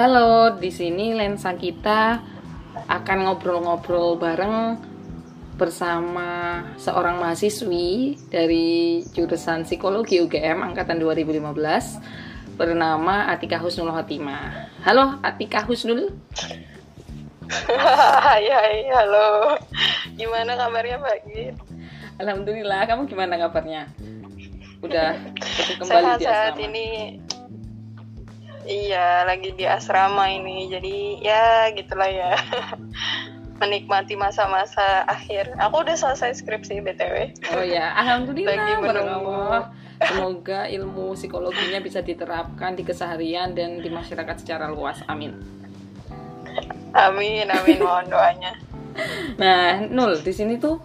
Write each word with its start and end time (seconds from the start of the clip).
Halo, 0.00 0.56
di 0.56 0.72
sini 0.72 1.12
lensa 1.12 1.52
kita 1.60 2.24
akan 2.88 3.18
ngobrol-ngobrol 3.20 4.16
bareng 4.16 4.80
bersama 5.60 6.64
seorang 6.80 7.20
mahasiswi 7.20 8.16
dari 8.32 9.04
jurusan 9.12 9.68
Psikologi 9.68 10.24
UGM 10.24 10.64
angkatan 10.72 10.96
2015 11.04 12.56
bernama 12.56 13.28
Atika 13.28 13.60
Husnul 13.60 13.92
Khotimah. 13.92 14.72
Halo 14.88 15.20
Atika 15.20 15.68
Husnul. 15.68 16.16
Hai, 18.24 18.48
hai, 18.48 18.88
halo. 18.96 19.60
Gimana 20.16 20.56
kabarnya 20.56 20.96
Mbak 20.96 21.18
Git? 21.28 21.56
Alhamdulillah, 22.16 22.88
kamu 22.88 23.04
gimana 23.04 23.36
kabarnya? 23.36 23.92
Udah 24.80 25.12
kembali 25.84 25.92
Sehat 25.92 26.16
di 26.16 26.24
saat 26.24 26.56
asrama. 26.56 26.64
ini 26.72 26.86
Iya, 28.70 29.26
lagi 29.26 29.50
di 29.58 29.66
asrama 29.66 30.30
ini. 30.30 30.70
Jadi 30.70 31.18
ya 31.18 31.74
gitulah 31.74 32.06
ya. 32.06 32.38
Menikmati 33.60 34.14
masa-masa 34.14 35.04
akhir. 35.10 35.52
Aku 35.58 35.82
udah 35.82 35.98
selesai 35.98 36.38
skripsi 36.40 36.80
BTW. 36.80 37.34
Oh 37.50 37.66
ya, 37.66 37.92
alhamdulillah. 37.98 38.56
Lagi 38.56 38.72
menunggu. 38.78 39.36
Semoga 40.00 40.64
ilmu 40.64 41.12
psikologinya 41.12 41.82
bisa 41.84 42.00
diterapkan 42.00 42.72
di 42.72 42.88
keseharian 42.88 43.52
dan 43.52 43.84
di 43.84 43.92
masyarakat 43.92 44.40
secara 44.40 44.72
luas. 44.72 45.04
Amin. 45.12 45.36
Amin, 46.96 47.52
amin 47.52 47.78
mohon 47.84 48.08
doanya. 48.08 48.56
Nah, 49.36 49.84
Nul, 49.92 50.24
di 50.24 50.32
sini 50.32 50.56
tuh 50.56 50.80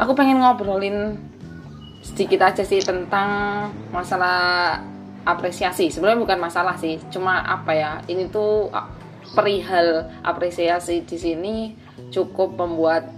aku 0.00 0.16
pengen 0.16 0.40
ngobrolin 0.40 1.20
sedikit 2.00 2.48
aja 2.48 2.64
sih 2.64 2.80
tentang 2.80 3.68
masalah 3.92 4.80
apresiasi. 5.24 5.90
Sebenarnya 5.90 6.20
bukan 6.20 6.38
masalah 6.38 6.76
sih, 6.78 6.98
cuma 7.10 7.42
apa 7.42 7.72
ya? 7.74 7.92
Ini 8.06 8.30
tuh 8.30 8.70
perihal 9.34 10.08
apresiasi 10.24 11.04
di 11.04 11.16
sini 11.20 11.56
cukup 12.08 12.56
membuat 12.56 13.08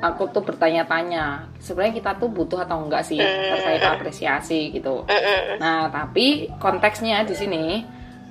aku 0.00 0.32
tuh 0.32 0.40
bertanya-tanya. 0.40 1.52
Sebenarnya 1.60 2.00
kita 2.00 2.10
tuh 2.16 2.32
butuh 2.32 2.64
atau 2.64 2.80
enggak 2.80 3.04
sih 3.04 3.20
terkait 3.20 3.84
apresiasi 3.84 4.72
gitu. 4.72 5.04
Nah, 5.60 5.92
tapi 5.92 6.48
konteksnya 6.56 7.24
di 7.28 7.36
sini 7.36 7.64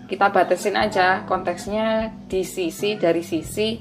kita 0.10 0.34
batasin 0.34 0.74
aja 0.74 1.22
konteksnya 1.30 2.10
di 2.26 2.42
sisi 2.42 2.98
dari 2.98 3.22
sisi 3.22 3.78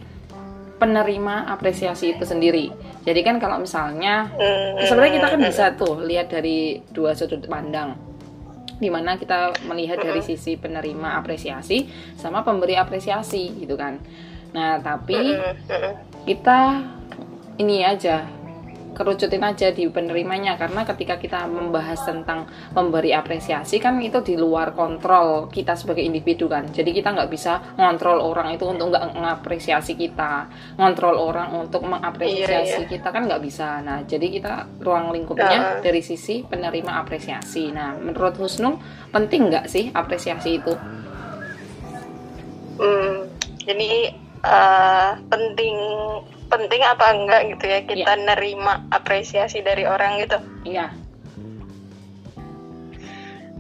penerima 0.79 1.49
apresiasi 1.49 2.13
itu 2.13 2.29
sendiri. 2.29 2.69
Jadi 3.09 3.21
kan 3.25 3.41
kalau 3.41 3.57
misalnya 3.57 4.29
sebenarnya 4.85 5.13
kita 5.17 5.29
kan 5.33 5.41
bisa 5.41 5.65
tuh 5.73 6.05
lihat 6.05 6.29
dari 6.29 6.85
dua 6.93 7.17
sudut 7.17 7.41
pandang. 7.49 7.97
Di 8.79 8.89
mana 8.89 9.19
kita 9.19 9.59
melihat 9.67 9.99
dari 9.99 10.23
sisi 10.23 10.55
penerima 10.55 11.19
apresiasi 11.19 11.91
sama 12.15 12.47
pemberi 12.47 12.79
apresiasi 12.79 13.51
gitu 13.59 13.75
kan. 13.75 13.99
Nah, 14.55 14.81
tapi 14.81 15.35
kita 16.25 16.83
ini 17.59 17.83
aja 17.83 18.38
kerucutin 18.95 19.43
aja 19.45 19.73
di 19.73 19.89
penerimanya. 19.89 20.57
Karena 20.57 20.85
ketika 20.85 21.17
kita 21.17 21.45
membahas 21.49 22.01
tentang 22.05 22.47
memberi 22.73 23.13
apresiasi 23.13 23.81
kan 23.81 23.97
itu 24.01 24.21
di 24.21 24.35
luar 24.37 24.73
kontrol 24.73 25.49
kita 25.51 25.75
sebagai 25.75 26.03
individu 26.05 26.47
kan. 26.47 26.69
Jadi 26.69 26.91
kita 26.93 27.13
nggak 27.15 27.31
bisa 27.31 27.77
ngontrol 27.77 28.21
orang 28.21 28.55
itu 28.55 28.65
untuk 28.69 28.93
nggak 28.93 29.15
mengapresiasi 29.17 29.95
kita. 29.99 30.49
Ngontrol 30.79 31.17
orang 31.19 31.49
untuk 31.57 31.85
mengapresiasi 31.85 32.85
Iya, 32.85 32.91
kita 32.91 33.09
kan 33.11 33.27
nggak 33.27 33.43
bisa. 33.43 33.81
Nah 33.83 34.05
jadi 34.05 34.27
kita 34.29 34.53
ruang 34.83 35.11
lingkupnya 35.11 35.59
Ah. 35.59 35.81
dari 35.83 36.01
sisi 36.05 36.45
penerima 36.47 37.01
apresiasi. 37.03 37.73
Nah 37.75 37.97
menurut 37.99 38.37
Husnul 38.39 38.79
penting 39.11 39.49
nggak 39.51 39.67
sih 39.67 39.91
apresiasi 39.91 40.61
itu? 40.61 40.75
Hmm, 42.79 43.27
jadi 43.67 44.15
eh, 44.39 45.11
penting 45.27 45.77
penting 46.49 46.81
apa 46.85 47.13
enggak 47.13 47.43
gitu 47.55 47.65
ya 47.69 47.81
kita 47.85 48.13
nerima 48.17 48.85
apresiasi 48.89 49.61
dari 49.61 49.85
orang 49.85 50.21
gitu. 50.25 50.39
iya 50.65 50.91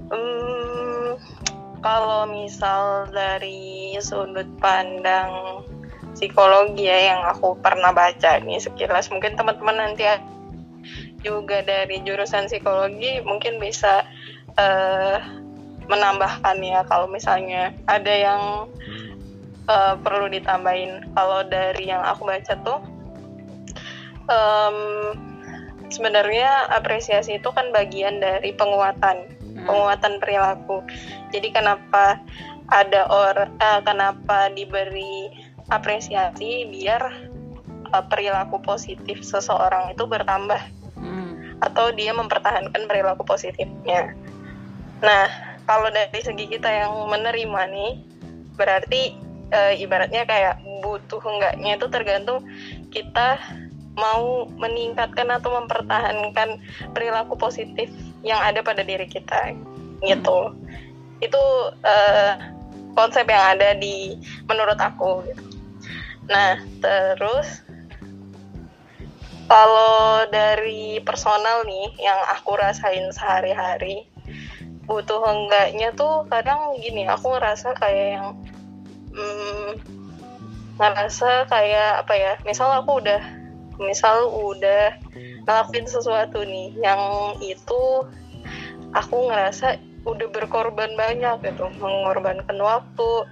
Hmm, 0.08 1.20
kalau 1.84 2.24
misal 2.24 3.12
dari 3.12 3.92
sudut 4.00 4.48
pandang 4.56 5.60
psikologi 6.16 6.88
ya 6.88 7.12
yang 7.12 7.20
aku 7.28 7.60
pernah 7.60 7.92
baca 7.92 8.40
nih 8.40 8.56
sekilas 8.56 9.12
mungkin 9.12 9.36
teman-teman 9.36 9.76
nanti 9.76 10.08
juga 11.20 11.60
dari 11.60 12.00
jurusan 12.02 12.48
psikologi 12.48 13.20
mungkin 13.20 13.60
bisa 13.60 14.02
eh, 14.56 15.20
menambahkan 15.88 16.56
ya 16.64 16.80
kalau 16.88 17.08
misalnya 17.08 17.76
ada 17.84 18.12
yang 18.12 18.42
eh, 19.68 19.94
perlu 20.00 20.26
ditambahin 20.32 21.12
kalau 21.12 21.44
dari 21.46 21.92
yang 21.92 22.02
aku 22.02 22.24
baca 22.26 22.54
tuh 22.64 22.80
em, 24.28 24.76
sebenarnya 25.92 26.72
apresiasi 26.72 27.36
itu 27.40 27.48
kan 27.52 27.70
bagian 27.72 28.20
dari 28.20 28.52
penguatan 28.56 29.28
penguatan 29.68 30.22
perilaku. 30.22 30.80
Jadi 31.34 31.52
kenapa 31.52 32.20
ada 32.68 33.08
orang 33.08 33.52
kenapa 33.84 34.52
diberi 34.52 35.28
apresiasi 35.68 36.68
biar 36.68 37.02
eh, 37.92 38.04
perilaku 38.08 38.58
positif 38.64 39.20
seseorang 39.24 39.92
itu 39.92 40.04
bertambah 40.08 40.78
Hmm. 40.98 41.62
atau 41.62 41.94
dia 41.94 42.10
mempertahankan 42.10 42.90
perilaku 42.90 43.22
positifnya. 43.22 44.18
Nah, 44.98 45.26
kalau 45.62 45.88
dari 45.94 46.18
segi 46.18 46.50
kita 46.50 46.66
yang 46.66 47.06
menerima 47.06 47.60
nih, 47.70 47.92
berarti 48.58 49.14
eh, 49.52 49.80
ibaratnya 49.80 50.24
kayak 50.28 50.60
butuh 50.84 51.20
enggaknya 51.22 51.76
itu 51.80 51.86
tergantung 51.88 52.44
kita 52.92 53.40
mau 53.98 54.46
meningkatkan 54.62 55.26
atau 55.34 55.58
mempertahankan 55.58 56.62
perilaku 56.94 57.34
positif 57.34 57.90
yang 58.22 58.38
ada 58.38 58.62
pada 58.62 58.86
diri 58.86 59.10
kita, 59.10 59.54
gitu. 60.06 60.54
Itu 61.18 61.42
eh, 61.82 62.32
konsep 62.94 63.26
yang 63.26 63.58
ada 63.58 63.74
di 63.74 64.14
menurut 64.46 64.78
aku. 64.78 65.26
Gitu. 65.26 65.42
Nah, 66.30 66.62
terus 66.78 67.66
kalau 69.48 70.28
dari 70.28 71.00
personal 71.02 71.64
nih 71.64 71.88
yang 71.98 72.20
aku 72.36 72.54
rasain 72.54 73.08
sehari-hari 73.10 74.04
butuh 74.84 75.20
enggaknya 75.24 75.92
tuh 75.96 76.24
kadang 76.28 76.76
gini 76.80 77.04
aku 77.08 77.36
ngerasa 77.36 77.76
kayak 77.76 78.08
yang 78.20 78.28
hmm, 79.18 79.70
ngerasa 80.78 81.50
kayak 81.50 82.06
apa 82.06 82.14
ya 82.14 82.32
misal 82.46 82.70
aku 82.70 83.02
udah 83.02 83.18
misal 83.82 84.30
udah 84.30 84.94
ngelakuin 85.46 85.90
sesuatu 85.90 86.42
nih 86.46 86.74
yang 86.78 87.34
itu 87.42 88.06
aku 88.94 89.16
ngerasa 89.26 89.78
udah 90.06 90.28
berkorban 90.30 90.94
banyak 90.94 91.42
gitu 91.42 91.66
mengorbankan 91.82 92.58
waktu. 92.62 93.26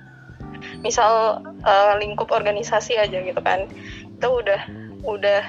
Misal 0.83 1.45
eh, 1.45 1.93
lingkup 2.01 2.33
organisasi 2.33 2.99
aja 2.99 3.23
gitu 3.23 3.41
kan 3.45 3.69
itu 4.17 4.29
udah 4.33 4.61
udah 5.05 5.45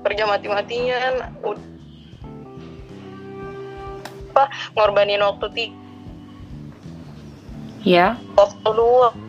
kerja 0.00 0.24
mati-matian 0.24 1.28
apa 4.32 4.44
ngorbanin 4.72 5.20
waktu 5.20 5.46
ti 5.52 5.64
ya. 7.84 8.16
waktu 8.32 8.70
luang 8.72 9.27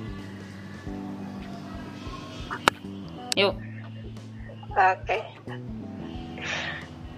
yuk. 3.39 3.55
Oke. 4.75 5.17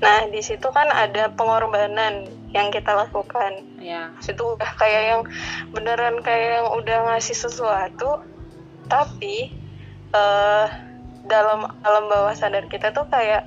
Nah 0.02 0.20
di 0.30 0.42
situ 0.42 0.68
kan 0.70 0.90
ada 0.90 1.30
pengorbanan 1.34 2.29
yang 2.53 2.70
kita 2.70 2.94
lakukan. 2.94 3.66
Ya 3.82 4.14
situ 4.22 4.58
udah 4.58 4.72
kayak 4.78 5.03
yang 5.14 5.22
beneran 5.73 6.22
kayak 6.22 6.62
yang 6.62 6.68
udah 6.78 6.97
ngasih 7.09 7.38
sesuatu 7.38 8.22
tapi 8.85 9.53
eh 10.12 10.68
dalam 11.26 11.70
alam 11.85 12.06
bawah 12.09 12.34
sadar 12.34 12.66
kita 12.66 12.91
tuh 12.91 13.06
kayak 13.08 13.46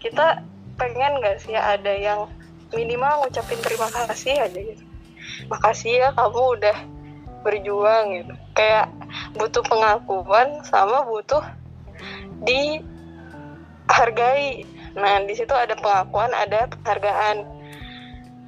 kita 0.00 0.40
pengen 0.80 1.20
gak 1.20 1.44
sih 1.44 1.52
ada 1.52 1.92
yang 1.92 2.32
minimal 2.72 3.28
ngucapin 3.28 3.60
terima 3.60 3.92
kasih 3.92 4.40
aja 4.40 4.56
gitu. 4.56 4.84
Makasih 5.52 6.00
ya 6.00 6.08
kamu 6.16 6.56
udah 6.56 6.76
berjuang 7.44 8.04
gitu. 8.16 8.34
Kayak 8.56 8.88
butuh 9.36 9.60
pengakuan 9.68 10.64
sama 10.64 11.04
butuh 11.04 11.44
dihargai. 12.44 13.20
Nah 14.96 15.22
di 15.24 15.34
situ 15.36 15.52
ada 15.54 15.76
pengakuan 15.76 16.32
ada 16.32 16.66
penghargaan. 16.72 17.44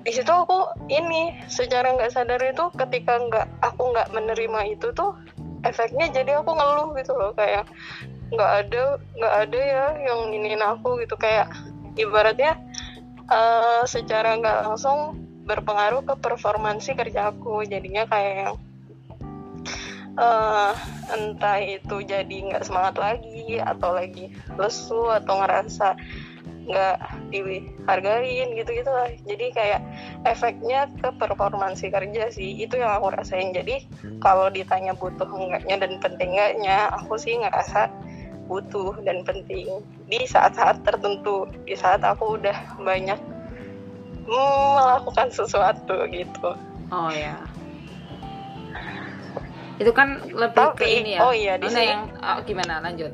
Di 0.03 0.11
situ 0.11 0.33
aku 0.33 0.67
ini 0.91 1.39
secara 1.47 1.95
nggak 1.95 2.11
sadar 2.11 2.43
itu 2.43 2.67
ketika 2.75 3.23
nggak 3.23 3.47
aku 3.63 3.95
nggak 3.95 4.11
menerima 4.11 4.75
itu 4.75 4.91
tuh 4.91 5.15
efeknya 5.63 6.11
jadi 6.11 6.43
aku 6.43 6.51
ngeluh 6.59 6.91
gitu 6.99 7.15
loh 7.15 7.31
kayak 7.39 7.71
nggak 8.35 8.53
ada 8.67 8.99
nggak 9.15 9.35
ada 9.47 9.61
ya 9.61 9.95
yang 10.11 10.35
iniin 10.35 10.63
aku 10.65 10.99
gitu. 11.05 11.15
Kayak 11.15 11.55
ibaratnya 11.95 12.59
eh, 13.31 13.83
secara 13.87 14.35
nggak 14.41 14.67
langsung 14.67 15.15
berpengaruh 15.47 16.03
ke 16.07 16.15
performansi 16.19 16.99
kerja 16.99 17.31
aku. 17.31 17.63
Jadinya 17.67 18.07
kayak 18.11 18.59
eh, 20.19 20.73
entah 21.13 21.59
itu 21.61 21.97
jadi 22.05 22.37
nggak 22.53 22.65
semangat 22.67 22.97
lagi 23.01 23.61
atau 23.61 23.97
lagi 23.97 24.33
lesu 24.57 25.09
atau 25.09 25.41
ngerasa 25.41 25.97
nggak 26.63 26.99
dihargain 27.35 28.49
gitu-gitu 28.55 28.91
lah. 28.91 29.11
Jadi 29.27 29.47
kayak 29.51 29.81
efeknya 30.23 30.87
ke 30.95 31.11
performansi 31.19 31.91
kerja 31.91 32.31
sih 32.31 32.55
itu 32.63 32.79
yang 32.79 33.03
aku 33.03 33.11
rasain. 33.15 33.51
Jadi 33.51 33.87
kalau 34.23 34.47
ditanya 34.47 34.95
butuh 34.95 35.27
enggaknya 35.27 35.83
dan 35.83 35.99
penting 35.99 36.39
enggaknya 36.39 36.91
aku 36.95 37.19
sih 37.19 37.35
ngerasa 37.35 37.91
butuh 38.47 38.95
dan 39.03 39.27
penting. 39.27 39.83
Di 40.07 40.23
saat-saat 40.23 40.87
tertentu 40.87 41.51
di 41.67 41.75
saat 41.75 42.07
aku 42.07 42.39
udah 42.39 42.79
banyak 42.79 43.19
melakukan 44.23 45.35
sesuatu 45.35 46.07
gitu. 46.15 46.55
Oh 46.93 47.11
ya 47.11 47.43
itu 49.81 49.93
kan 49.95 50.21
lebih 50.29 50.77
ke 50.77 50.85
Tapi, 50.85 50.87
ini 51.01 51.11
ya. 51.17 51.21
oh 51.25 51.33
iya, 51.33 51.55
di 51.57 51.69
sini- 51.71 51.89
yang 51.89 52.11
oh, 52.21 52.39
gimana? 52.45 52.81
Lanjut. 52.85 53.13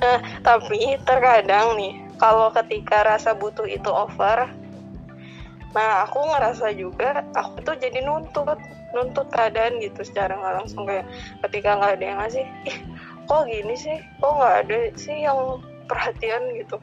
Nah, 0.00 0.18
tapi 0.42 0.98
terkadang 1.06 1.78
nih, 1.78 1.94
kalau 2.16 2.50
ketika 2.50 3.06
rasa 3.06 3.36
butuh 3.36 3.68
itu 3.68 3.86
over, 3.86 4.50
nah 5.70 6.02
aku 6.02 6.18
ngerasa 6.34 6.74
juga 6.74 7.22
aku 7.38 7.62
tuh 7.62 7.76
jadi 7.78 8.02
nuntut, 8.02 8.58
nuntut 8.90 9.30
keadaan 9.30 9.78
gitu 9.78 10.02
secara 10.02 10.34
nggak 10.34 10.54
langsung. 10.64 10.82
Kayak 10.88 11.06
ketika 11.46 11.78
nggak 11.78 11.92
ada 12.00 12.04
yang 12.04 12.18
ngasih, 12.18 12.44
ih 12.66 12.78
kok 13.28 13.42
gini 13.46 13.74
sih, 13.78 13.98
kok 14.18 14.32
nggak 14.34 14.56
ada 14.66 14.78
sih 14.98 15.16
yang 15.22 15.38
perhatian? 15.86 16.42
gitu. 16.58 16.76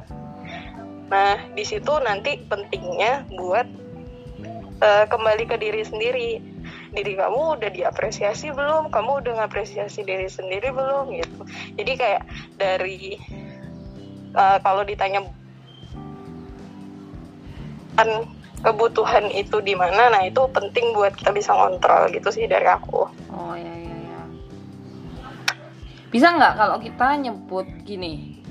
Nah, 1.08 1.40
di 1.56 1.64
situ 1.64 1.94
nanti 2.04 2.44
pentingnya 2.52 3.24
buat 3.36 3.68
eh, 4.84 5.06
kembali 5.10 5.44
ke 5.48 5.56
diri 5.60 5.82
sendiri. 5.84 6.30
Diri 6.98 7.14
kamu 7.14 7.62
udah 7.62 7.70
diapresiasi 7.70 8.50
belum? 8.50 8.90
Kamu 8.90 9.22
udah 9.22 9.46
ngapresiasi 9.46 10.02
diri 10.02 10.26
sendiri 10.26 10.74
belum 10.74 11.14
gitu. 11.14 11.46
Jadi 11.78 11.92
kayak 11.94 12.26
dari 12.58 13.22
eh, 14.34 14.58
kalau 14.66 14.82
ditanya 14.82 15.22
kan 17.94 18.26
kebutuhan 18.66 19.30
itu 19.30 19.62
di 19.62 19.78
mana, 19.78 20.10
nah 20.10 20.26
itu 20.26 20.42
penting 20.50 20.98
buat 20.98 21.14
kita 21.14 21.30
bisa 21.30 21.54
ngontrol 21.54 22.10
gitu 22.10 22.34
sih 22.34 22.50
dari 22.50 22.66
aku. 22.66 23.06
Oh 23.30 23.54
ya 23.54 23.74
ya 23.78 23.98
ya. 24.10 24.22
Bisa 26.10 26.34
nggak 26.34 26.54
kalau 26.58 26.78
kita 26.82 27.08
nyebut 27.22 27.70
gini, 27.86 28.42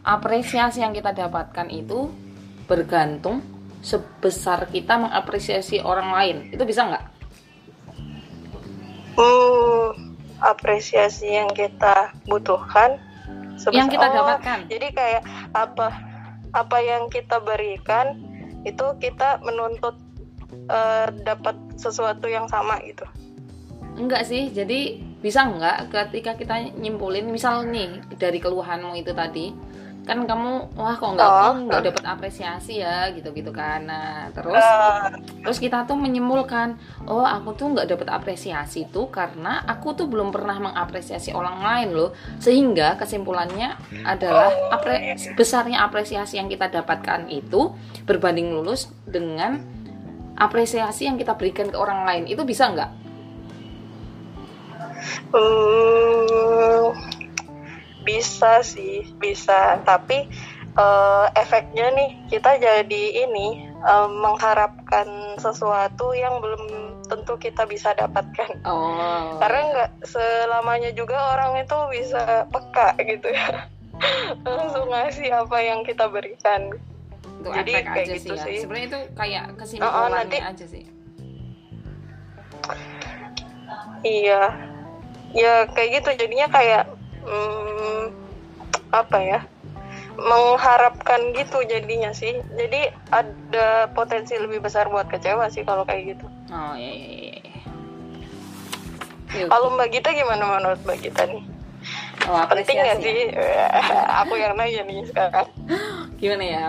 apresiasi 0.00 0.80
yang 0.80 0.96
kita 0.96 1.12
dapatkan 1.12 1.68
itu 1.68 2.08
bergantung 2.64 3.44
sebesar 3.84 4.64
kita 4.72 4.96
mengapresiasi 4.96 5.84
orang 5.84 6.08
lain. 6.08 6.36
Itu 6.56 6.64
bisa 6.64 6.88
nggak? 6.88 7.21
Hmm, 9.12 10.16
apresiasi 10.40 11.28
yang 11.30 11.50
kita 11.52 12.10
butuhkan 12.26 12.96
sebesar- 13.56 13.76
Yang 13.76 13.88
kita 13.94 14.06
Oh, 14.08 14.14
dapatkan. 14.16 14.58
Jadi 14.66 14.88
kayak 14.90 15.22
apa 15.52 15.88
apa 16.52 16.78
yang 16.80 17.08
kita 17.08 17.40
berikan 17.40 18.16
itu 18.62 18.84
kita 18.98 19.40
menuntut 19.42 19.96
eh, 20.68 21.08
dapat 21.24 21.56
sesuatu 21.74 22.28
yang 22.28 22.44
sama 22.44 22.76
gitu. 22.84 23.04
Enggak 23.96 24.24
sih. 24.24 24.48
Jadi 24.48 25.00
bisa 25.20 25.48
nggak 25.48 25.88
ketika 25.88 26.36
kita 26.36 26.72
nyimpulin, 26.76 27.28
misal 27.28 27.64
nih 27.64 28.00
dari 28.16 28.36
keluhanmu 28.36 28.92
itu 28.94 29.12
tadi, 29.12 29.52
kan 30.02 30.26
kamu 30.26 30.74
wah 30.74 30.98
kok 30.98 31.14
nggak 31.14 31.30
Oh. 31.30 31.54
nggak 31.62 31.82
dapat 31.86 32.04
apresiasi 32.04 32.82
ya 32.82 33.06
gitu-gitu 33.10 33.54
kan. 33.54 33.86
Nah 33.86 34.26
terus 34.30 34.58
Eh, 34.58 35.08
Terus 35.42 35.58
kita 35.58 35.82
tuh 35.84 35.94
menyimpulkan, 35.94 36.74
oh 37.06 37.22
aku 37.22 37.54
tuh 37.54 37.70
nggak 37.70 37.86
dapat 37.86 38.08
apresiasi 38.10 38.86
tuh 38.86 39.06
karena 39.08 39.62
aku 39.62 39.94
tuh 39.94 40.06
belum 40.06 40.30
pernah 40.30 40.58
mengapresiasi 40.58 41.30
orang 41.30 41.62
lain 41.62 41.88
loh. 41.92 42.10
Sehingga 42.38 42.94
kesimpulannya 42.94 43.74
adalah 44.02 44.50
apre- 44.70 45.14
besarnya 45.34 45.82
apresiasi 45.82 46.38
yang 46.38 46.46
kita 46.46 46.66
dapatkan 46.68 47.26
itu 47.26 47.70
berbanding 48.02 48.50
lulus 48.50 48.90
dengan 49.02 49.62
apresiasi 50.34 51.06
yang 51.06 51.14
kita 51.14 51.34
berikan 51.34 51.70
ke 51.70 51.76
orang 51.76 52.02
lain. 52.02 52.22
Itu 52.26 52.42
bisa 52.42 52.70
nggak? 52.70 52.90
Hmm, 55.32 56.86
bisa 58.02 58.60
sih, 58.66 59.06
bisa. 59.18 59.80
Tapi 59.82 60.28
eh, 60.72 61.26
efeknya 61.38 61.90
nih 61.94 62.10
kita 62.28 62.58
jadi 62.58 63.04
ini 63.26 63.70
eh, 63.70 64.08
mengharapkan 64.10 65.38
sesuatu 65.38 66.12
yang 66.12 66.38
belum 66.42 66.62
tentu 67.12 67.34
kita 67.36 67.68
bisa 67.68 67.92
dapatkan. 67.92 68.64
Oh. 68.64 69.36
Karena 69.36 69.60
nggak 69.68 69.90
selamanya 70.08 70.90
juga 70.96 71.18
orang 71.36 71.60
itu 71.60 71.76
bisa 71.92 72.48
peka 72.48 72.96
gitu 73.04 73.28
ya. 73.28 73.68
Langsung 74.46 74.88
ngasih 74.88 75.28
apa 75.30 75.58
yang 75.60 75.84
kita 75.84 76.08
berikan. 76.08 76.72
itu 77.42 77.50
jadi 77.50 77.72
efek 77.74 77.86
kayak 77.90 78.06
aja 78.06 78.14
gitu 78.14 78.22
sih 78.22 78.38
ya. 78.38 78.44
sih. 78.46 78.56
Sebenarnya 78.62 78.86
itu 78.86 79.00
kayak 79.18 79.44
kesimpulannya 79.58 80.14
nanti- 80.14 80.42
aja 80.42 80.66
sih. 80.66 80.84
Iya, 84.02 84.42
ya 85.34 85.54
kayak 85.70 85.90
gitu 86.02 86.10
jadinya 86.26 86.46
kayak 86.50 86.86
hmm, 87.24 88.02
apa 88.92 89.18
ya 89.20 89.40
mengharapkan 90.12 91.32
gitu 91.32 91.64
jadinya 91.64 92.12
sih. 92.12 92.36
Jadi 92.52 92.92
ada 93.08 93.88
potensi 93.96 94.36
lebih 94.36 94.60
besar 94.60 94.92
buat 94.92 95.08
kecewa 95.08 95.48
sih 95.48 95.64
kalau 95.64 95.88
kayak 95.88 96.16
gitu. 96.16 96.26
Oh 96.52 96.76
iya 96.76 96.92
iya 96.92 97.16
iya. 97.40 97.40
Yuk. 99.32 99.48
Kalau 99.48 99.72
Mbak 99.72 99.88
Gita 99.88 100.10
gimana 100.12 100.44
menurut 100.44 100.80
Mbak 100.84 100.98
Gita 101.00 101.22
nih? 101.24 101.42
Oh, 102.28 102.44
Penting 102.46 102.76
nggak 102.76 103.00
sih? 103.00 103.32
Aku 104.22 104.36
yang 104.36 104.54
nanya 104.54 104.84
nih 104.84 105.00
sekarang. 105.08 105.48
gimana 106.20 106.44
ya 106.44 106.66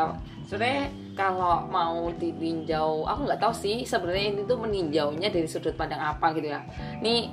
sebenarnya 0.50 0.90
kalau 1.14 1.66
mau 1.70 2.10
ditinjau 2.18 3.06
aku 3.06 3.30
nggak 3.30 3.42
tahu 3.42 3.54
sih 3.54 3.86
sebenarnya 3.86 4.34
ini 4.34 4.42
tuh 4.50 4.58
meninjaunya 4.58 5.30
dari 5.30 5.46
sudut 5.46 5.78
pandang 5.78 6.02
apa 6.02 6.34
gitu 6.34 6.50
ya 6.50 6.62
nih 7.06 7.30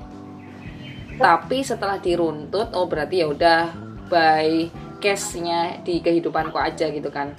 tapi 1.20 1.60
setelah 1.60 2.00
diruntut 2.00 2.72
oh 2.72 2.88
berarti 2.88 3.20
ya 3.20 3.26
udah 3.28 3.60
by 4.08 4.72
case-nya 4.98 5.84
di 5.84 6.00
kehidupanku 6.00 6.56
aja 6.56 6.88
gitu 6.88 7.12
kan. 7.12 7.36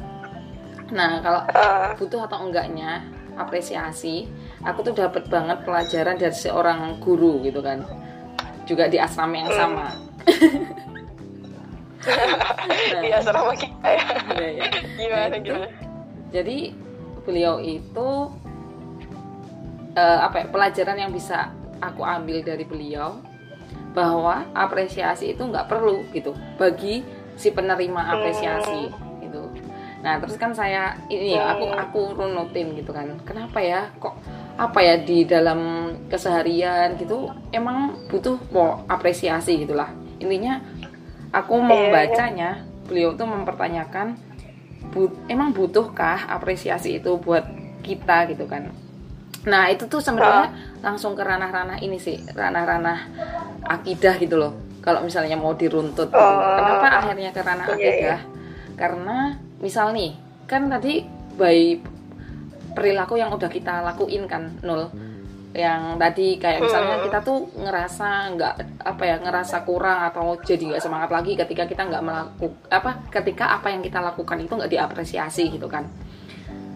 Nah 0.93 1.17
kalau 1.19 1.41
Eh, 1.49 1.89
butuh 1.97 2.29
atau 2.29 2.45
enggaknya 2.45 3.01
apresiasi 3.35 4.29
aku 4.61 4.85
tuh 4.85 4.93
dapat 4.93 5.25
banget 5.25 5.65
pelajaran 5.65 6.15
dari 6.15 6.35
seorang 6.35 7.01
guru 7.01 7.41
gitu 7.41 7.59
kan. 7.59 7.81
Juga 8.69 8.85
di 8.85 9.01
asrama 9.01 9.35
yang 9.35 9.51
sama. 9.51 9.87
Nah, 12.01 12.97
di 12.97 13.13
asrama 13.13 13.53
kita 13.53 13.85
ya. 13.85 14.05
iya, 14.33 14.47
iya. 14.57 14.65
Gimana 14.97 15.25
Nah, 15.29 15.37
itu. 15.37 15.45
gimana? 15.45 15.67
jadi 16.33 16.57
beliau 17.21 17.55
itu 17.61 18.09
eh, 19.93 20.19
apa 20.25 20.35
ya, 20.41 20.45
pelajaran 20.49 20.97
yang 20.97 21.11
bisa 21.13 21.53
aku 21.77 22.01
ambil 22.01 22.41
dari 22.41 22.65
beliau 22.65 23.21
bahwa 23.91 24.47
apresiasi 24.53 25.33
itu 25.33 25.43
nggak 25.43 25.67
perlu 25.67 26.07
gitu 26.11 26.31
bagi 26.55 27.03
si 27.35 27.51
penerima 27.51 28.01
apresiasi 28.09 28.87
gitu. 29.19 29.51
Nah 30.01 30.17
terus 30.17 30.35
kan 30.35 30.51
saya 30.51 30.97
ini 31.07 31.35
ya 31.35 31.53
aku 31.53 31.65
aku 31.67 32.01
runutin 32.15 32.73
gitu 32.73 32.91
kan. 32.91 33.19
Kenapa 33.21 33.59
ya? 33.59 33.91
Kok 33.97 34.15
apa 34.57 34.79
ya 34.79 34.95
di 34.97 35.23
dalam 35.25 35.59
keseharian 36.07 36.95
gitu 36.95 37.25
emang 37.49 37.95
butuh 38.07 38.37
mau 38.51 38.83
apresiasi 38.85 39.59
gitulah. 39.59 39.89
Intinya 40.17 40.61
aku 41.31 41.55
Iya, 41.55 41.61
iya. 41.61 41.69
membacanya 41.69 42.49
beliau 42.85 43.15
tuh 43.15 43.25
mempertanyakan 43.25 44.19
bu- 44.91 45.15
emang 45.27 45.55
butuhkah 45.55 46.27
apresiasi 46.27 46.99
itu 46.99 47.15
buat 47.17 47.47
kita 47.81 48.27
gitu 48.29 48.45
kan 48.45 48.69
nah 49.41 49.67
itu 49.67 49.89
tuh 49.89 49.97
sebenarnya 49.97 50.53
langsung 50.85 51.17
ke 51.17 51.23
ranah-ranah 51.25 51.81
ini 51.81 51.97
sih 51.97 52.21
ranah-ranah 52.29 52.99
akidah 53.65 54.15
gitu 54.21 54.37
loh 54.37 54.53
kalau 54.81 55.01
misalnya 55.01 55.37
mau 55.37 55.53
diruntut 55.53 56.09
gitu. 56.09 56.17
Oh. 56.17 56.57
kenapa 56.57 56.87
akhirnya 57.01 57.29
ke 57.33 57.41
ranah 57.41 57.65
Iya, 57.73 57.73
akidah 57.73 58.19
karena 58.77 59.17
misal 59.61 59.93
nih 59.93 60.13
kan 60.45 60.69
tadi 60.69 61.05
by 61.37 61.77
perilaku 62.71 63.17
yang 63.17 63.33
udah 63.33 63.49
kita 63.49 63.81
lakuin 63.81 64.25
kan 64.25 64.57
nul 64.61 64.89
yang 65.51 65.99
tadi 65.99 66.39
kayak 66.39 66.63
misalnya 66.63 66.95
Hmm. 66.95 67.05
kita 67.11 67.19
tuh 67.19 67.43
ngerasa 67.59 68.07
nggak 68.39 68.53
apa 68.87 69.03
ya 69.03 69.15
ngerasa 69.19 69.67
kurang 69.67 70.07
atau 70.07 70.39
jadi 70.39 70.71
nggak 70.71 70.79
semangat 70.79 71.11
lagi 71.11 71.35
ketika 71.35 71.67
kita 71.67 71.83
nggak 71.91 72.03
melakukan 72.03 72.55
apa 72.71 72.91
ketika 73.11 73.59
apa 73.59 73.67
yang 73.67 73.83
kita 73.83 73.99
lakukan 73.99 74.39
itu 74.39 74.53
nggak 74.55 74.71
diapresiasi 74.71 75.51
gitu 75.51 75.67
kan 75.67 75.83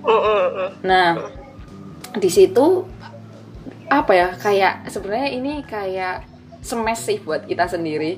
Mm, 0.05 0.12
mm, 0.22 0.48
mm. 0.53 0.69
Nah, 0.86 1.17
di 2.15 2.29
situ 2.29 2.88
apa 3.86 4.12
ya 4.12 4.27
kayak 4.34 4.89
sebenarnya 4.89 5.29
ini 5.31 5.53
kayak 5.62 6.25
smash 6.60 7.05
sih 7.05 7.17
buat 7.19 7.45
kita 7.45 7.67
sendiri. 7.67 8.17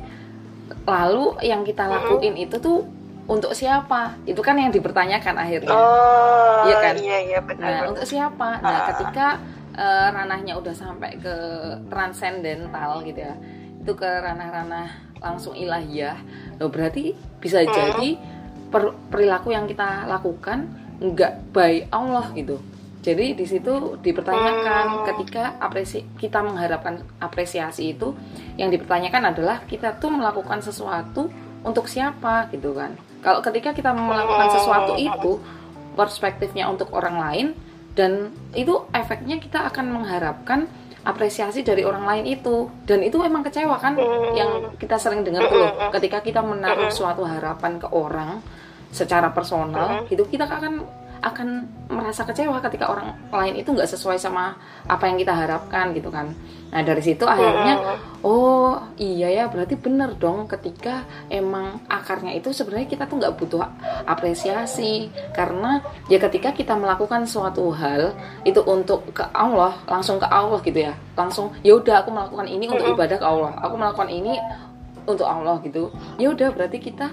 Lalu 0.84 1.40
yang 1.44 1.64
kita 1.64 1.84
lakuin 1.84 2.36
itu 2.36 2.56
tuh 2.58 2.88
untuk 3.28 3.52
siapa? 3.52 4.16
Itu 4.24 4.40
kan 4.40 4.56
yang 4.56 4.72
dipertanyakan 4.72 5.36
akhirnya. 5.36 5.72
Oh, 5.72 6.64
Iya 6.64 6.76
kan? 6.80 6.94
Iya 6.96 7.18
iya 7.26 7.40
benar. 7.44 7.68
Nah, 7.68 7.82
untuk 7.92 8.08
siapa? 8.08 8.50
Nah, 8.60 8.72
Ah. 8.72 8.86
ketika 8.92 9.28
eh, 9.74 10.08
ranahnya 10.10 10.58
udah 10.58 10.74
sampai 10.74 11.20
ke 11.20 11.36
transcendental 11.88 13.04
gitu 13.04 13.22
ya 13.22 13.38
itu 13.78 13.94
ke 13.94 14.04
ranah-ranah 14.04 14.90
langsung 15.22 15.54
ilahiyah 15.54 16.18
loh 16.58 16.68
berarti 16.68 17.14
bisa 17.38 17.62
jadi 17.62 18.18
per- 18.68 18.98
perilaku 19.08 19.54
yang 19.54 19.64
kita 19.64 20.04
lakukan 20.06 20.68
nggak 20.98 21.54
by 21.54 21.86
Allah 21.88 22.26
gitu 22.34 22.58
jadi 23.08 23.32
di 23.32 23.46
situ 23.48 23.96
dipertanyakan 24.04 24.86
Hmm. 24.92 25.04
ketika 25.08 25.56
apresi 25.64 26.04
kita 26.20 26.44
mengharapkan 26.44 27.00
apresiasi 27.24 27.96
itu 27.96 28.12
yang 28.60 28.68
dipertanyakan 28.68 29.32
adalah 29.32 29.64
kita 29.64 29.96
tuh 29.96 30.12
melakukan 30.12 30.60
sesuatu 30.60 31.32
untuk 31.64 31.88
siapa 31.88 32.52
gitu 32.52 32.76
kan. 32.76 33.00
Kalau 33.24 33.40
ketika 33.40 33.72
kita 33.72 33.96
melakukan 33.96 34.52
sesuatu 34.52 35.00
itu 35.00 35.40
perspektifnya 35.96 36.68
untuk 36.68 36.92
orang 36.92 37.16
lain 37.16 37.48
dan 37.96 38.30
itu 38.54 38.76
efeknya 38.92 39.40
kita 39.40 39.72
akan 39.72 39.90
mengharapkan 39.90 40.68
apresiasi 41.02 41.64
dari 41.64 41.88
orang 41.88 42.04
lain 42.04 42.26
itu. 42.28 42.68
Dan 42.84 43.00
itu 43.02 43.24
emang 43.24 43.42
kecewa 43.42 43.80
kan 43.80 43.96
Hmm. 43.96 44.36
yang 44.36 44.52
kita 44.76 45.00
sering 45.00 45.24
dengar 45.24 45.48
tuh 45.48 45.64
loh. 45.64 45.72
Ketika 45.96 46.20
kita 46.20 46.44
menaruh 46.44 46.92
suatu 46.92 47.24
harapan 47.24 47.80
ke 47.80 47.88
orang 47.90 48.44
secara 48.88 49.32
personal 49.32 50.08
gitu 50.08 50.24
kita 50.24 50.48
akan 50.48 50.84
akan 51.22 51.48
merasa 51.88 52.28
kecewa 52.28 52.60
ketika 52.62 52.92
orang 52.92 53.16
lain 53.32 53.56
itu 53.60 53.72
nggak 53.72 53.90
sesuai 53.90 54.20
sama 54.20 54.56
apa 54.86 55.08
yang 55.08 55.18
kita 55.18 55.34
harapkan 55.34 55.96
gitu 55.96 56.12
kan. 56.12 56.36
Nah 56.68 56.84
dari 56.84 57.00
situ 57.00 57.24
akhirnya 57.24 57.80
oh 58.28 58.76
iya 59.00 59.32
ya 59.32 59.44
berarti 59.48 59.80
bener 59.80 60.20
dong 60.20 60.52
ketika 60.52 61.08
emang 61.32 61.80
akarnya 61.88 62.36
itu 62.36 62.52
sebenarnya 62.52 62.92
kita 62.92 63.08
tuh 63.08 63.24
nggak 63.24 63.36
butuh 63.40 63.64
apresiasi. 64.04 65.08
Karena 65.32 65.80
ya 66.12 66.20
ketika 66.20 66.52
kita 66.52 66.76
melakukan 66.76 67.24
suatu 67.24 67.72
hal 67.72 68.12
itu 68.44 68.60
untuk 68.68 69.08
ke 69.16 69.24
Allah 69.32 69.80
langsung 69.88 70.20
ke 70.20 70.28
Allah 70.28 70.60
gitu 70.60 70.80
ya. 70.92 70.94
Langsung 71.16 71.56
ya 71.64 71.80
udah 71.80 72.04
aku 72.04 72.12
melakukan 72.12 72.48
ini 72.52 72.68
untuk 72.68 72.88
ibadah 72.88 73.18
ke 73.18 73.26
Allah. 73.26 73.52
Aku 73.64 73.80
melakukan 73.80 74.12
ini 74.12 74.36
untuk 75.08 75.24
Allah 75.24 75.58
gitu. 75.64 75.90
Ya 76.20 76.30
udah 76.36 76.52
berarti 76.52 76.84
kita 76.84 77.10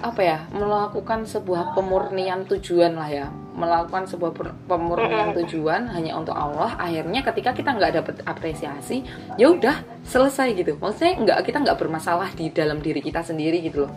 apa 0.00 0.20
ya 0.22 0.38
melakukan 0.54 1.26
sebuah 1.26 1.74
pemurnian 1.74 2.46
tujuan 2.46 2.94
lah 2.94 3.10
ya. 3.10 3.26
Melakukan 3.50 4.06
sebuah 4.06 4.32
pemurnian 4.70 5.34
tujuan 5.42 5.90
hanya 5.90 6.16
untuk 6.16 6.32
Allah. 6.32 6.78
Akhirnya 6.78 7.20
ketika 7.26 7.50
kita 7.52 7.74
nggak 7.74 7.92
dapat 8.00 8.14
apresiasi 8.24 9.02
ya 9.34 9.50
udah 9.50 9.82
selesai 10.06 10.54
gitu. 10.54 10.78
Maksudnya 10.78 11.12
nggak 11.18 11.38
kita 11.50 11.58
nggak 11.66 11.76
bermasalah 11.76 12.30
di 12.32 12.48
dalam 12.54 12.78
diri 12.78 13.02
kita 13.02 13.20
sendiri 13.26 13.58
gitu 13.60 13.90
loh. 13.90 13.92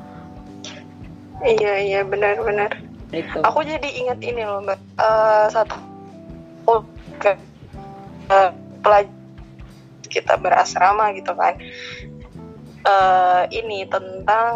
Iya 1.46 1.74
iya 1.80 2.02
benar-benar. 2.02 2.72
itu 3.14 3.38
Aku 3.46 3.62
jadi 3.62 3.86
ingat 3.86 4.20
ini 4.26 4.42
loh 4.42 4.66
mbak. 4.66 4.80
Eh, 4.98 5.46
satu 5.54 5.78
oh, 6.66 6.82
ke 7.22 7.38
eh, 8.34 8.50
pelaj- 8.82 9.22
kita 10.10 10.34
berasrama 10.38 11.14
gitu 11.14 11.34
kan. 11.38 11.54
Eh, 12.84 13.44
ini 13.56 13.88
tentang 13.88 14.52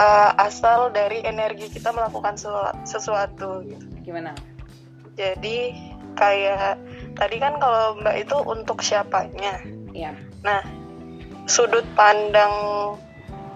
eh, 0.00 0.30
asal 0.40 0.88
dari 0.88 1.20
energi 1.20 1.68
kita 1.68 1.92
melakukan 1.92 2.40
sesuatu. 2.88 3.60
Gitu. 3.68 3.84
gimana 4.00 4.32
Jadi 5.12 5.76
kayak 6.16 6.80
tadi 7.18 7.36
kan 7.36 7.60
kalau 7.60 8.00
mbak 8.00 8.16
itu 8.24 8.36
untuk 8.48 8.80
siapanya. 8.80 9.60
ya 9.92 10.16
Nah, 10.40 10.64
sudut 11.44 11.84
pandang 11.92 12.52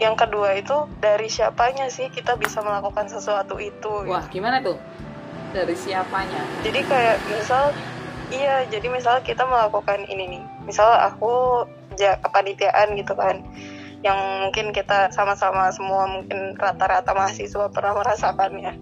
yang 0.03 0.19
kedua 0.19 0.59
itu 0.59 0.85
dari 0.99 1.31
siapanya 1.31 1.87
sih 1.89 2.11
kita 2.11 2.35
bisa 2.37 2.61
melakukan 2.61 3.07
sesuatu 3.09 3.57
itu. 3.57 4.03
gitu. 4.05 4.11
wah 4.11 4.27
gimana 4.29 4.59
tuh 4.61 4.77
dari 5.55 5.73
siapanya 5.79 6.43
Jadi 6.67 6.81
kayak 6.85 7.17
misal 7.31 7.73
iya, 8.35 8.67
jadi 8.69 8.89
misal 8.93 9.25
kita 9.25 9.45
melakukan 9.49 10.05
ini 10.09 10.37
nih. 10.37 10.43
Misal 10.69 10.89
aku 11.09 11.65
ja 11.99 12.19
kepanitiaan 12.21 12.95
gitu 12.97 13.15
kan. 13.17 13.43
Yang 14.03 14.19
mungkin 14.43 14.67
kita 14.75 15.15
sama-sama 15.15 15.71
semua 15.71 16.11
mungkin 16.11 16.59
rata-rata 16.59 17.15
mahasiswa 17.15 17.71
pernah 17.71 17.95
merasakannya. 17.95 18.73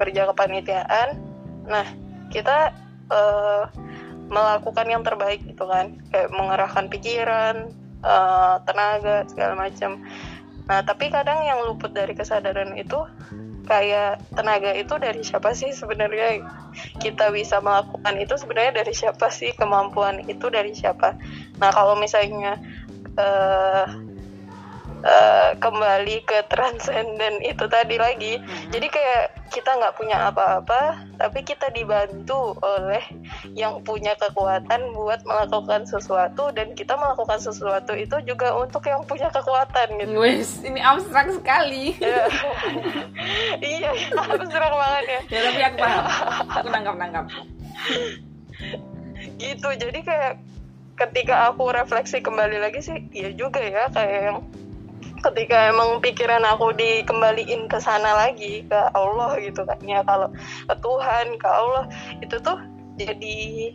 Kerja 0.00 0.22
kepanitiaan. 0.32 1.08
Nah, 1.68 1.86
kita 2.32 2.72
eh, 3.12 3.64
melakukan 4.32 4.86
yang 4.88 5.04
terbaik 5.04 5.44
gitu 5.44 5.68
kan. 5.68 6.00
Kayak 6.08 6.32
mengerahkan 6.32 6.86
pikiran, 6.88 7.56
eh, 8.00 8.56
tenaga 8.64 9.28
segala 9.28 9.54
macam. 9.68 10.00
Nah, 10.62 10.80
tapi 10.86 11.10
kadang 11.12 11.42
yang 11.44 11.60
luput 11.68 11.92
dari 11.92 12.14
kesadaran 12.16 12.72
itu 12.78 13.02
kayak 13.72 14.20
tenaga 14.36 14.76
itu 14.76 14.92
dari 15.00 15.24
siapa 15.24 15.56
sih 15.56 15.72
sebenarnya? 15.72 16.44
Kita 17.00 17.32
bisa 17.32 17.64
melakukan 17.64 18.20
itu 18.20 18.36
sebenarnya 18.36 18.84
dari 18.84 18.92
siapa 18.92 19.32
sih? 19.32 19.56
Kemampuan 19.56 20.28
itu 20.28 20.52
dari 20.52 20.76
siapa? 20.76 21.16
Nah 21.56 21.72
kalau 21.72 21.96
misalnya 21.96 22.60
eh 23.16 24.11
eh, 25.02 25.50
kembali 25.58 26.16
ke 26.24 26.46
transenden 26.48 27.42
itu 27.42 27.64
tadi 27.68 27.98
lagi. 27.98 28.38
Jadi 28.70 28.86
kayak 28.88 29.24
kita 29.52 29.68
nggak 29.76 30.00
punya 30.00 30.32
apa-apa 30.32 31.04
tapi 31.20 31.44
kita 31.44 31.68
dibantu 31.76 32.56
oleh 32.64 33.04
yang 33.52 33.84
punya 33.84 34.16
kekuatan 34.16 34.96
buat 34.96 35.20
melakukan 35.28 35.84
sesuatu 35.84 36.48
dan 36.56 36.72
kita 36.72 36.96
melakukan 36.96 37.36
sesuatu 37.36 37.92
itu 37.92 38.16
juga 38.24 38.56
untuk 38.56 38.88
yang 38.88 39.04
punya 39.04 39.28
kekuatan 39.28 40.00
gitu. 40.00 40.16
Wes 40.16 40.64
ini 40.64 40.80
abstrak 40.80 41.28
sekali. 41.36 41.94
Ya. 42.00 42.26
iya 43.76 43.92
abstrak 44.16 44.72
banget 44.72 45.04
ya. 45.04 45.20
Ya 45.28 45.40
tapi 45.52 45.60
aku 45.68 45.76
paham. 45.76 46.04
Aku 46.48 46.68
nangkap 46.72 46.96
nangkap 46.96 47.24
gitu 49.38 49.68
jadi 49.74 50.00
kayak 50.02 50.32
ketika 50.98 51.50
aku 51.50 51.72
refleksi 51.72 52.22
kembali 52.22 52.62
lagi 52.62 52.80
sih 52.84 52.98
iya 53.10 53.34
juga 53.34 53.58
ya 53.58 53.90
kayak 53.90 54.20
yang 54.30 54.38
ketika 55.22 55.70
emang 55.70 56.02
pikiran 56.02 56.42
aku 56.42 56.74
dikembaliin 56.74 57.70
ke 57.70 57.78
sana 57.78 58.26
lagi 58.26 58.66
ke 58.66 58.80
Allah 58.92 59.38
gitu 59.38 59.62
kan 59.62 59.78
ya 59.86 60.02
kalau 60.02 60.28
ke 60.66 60.74
Tuhan 60.82 61.26
ke 61.38 61.48
Allah 61.48 61.84
itu 62.18 62.36
tuh 62.42 62.58
jadi 62.98 63.70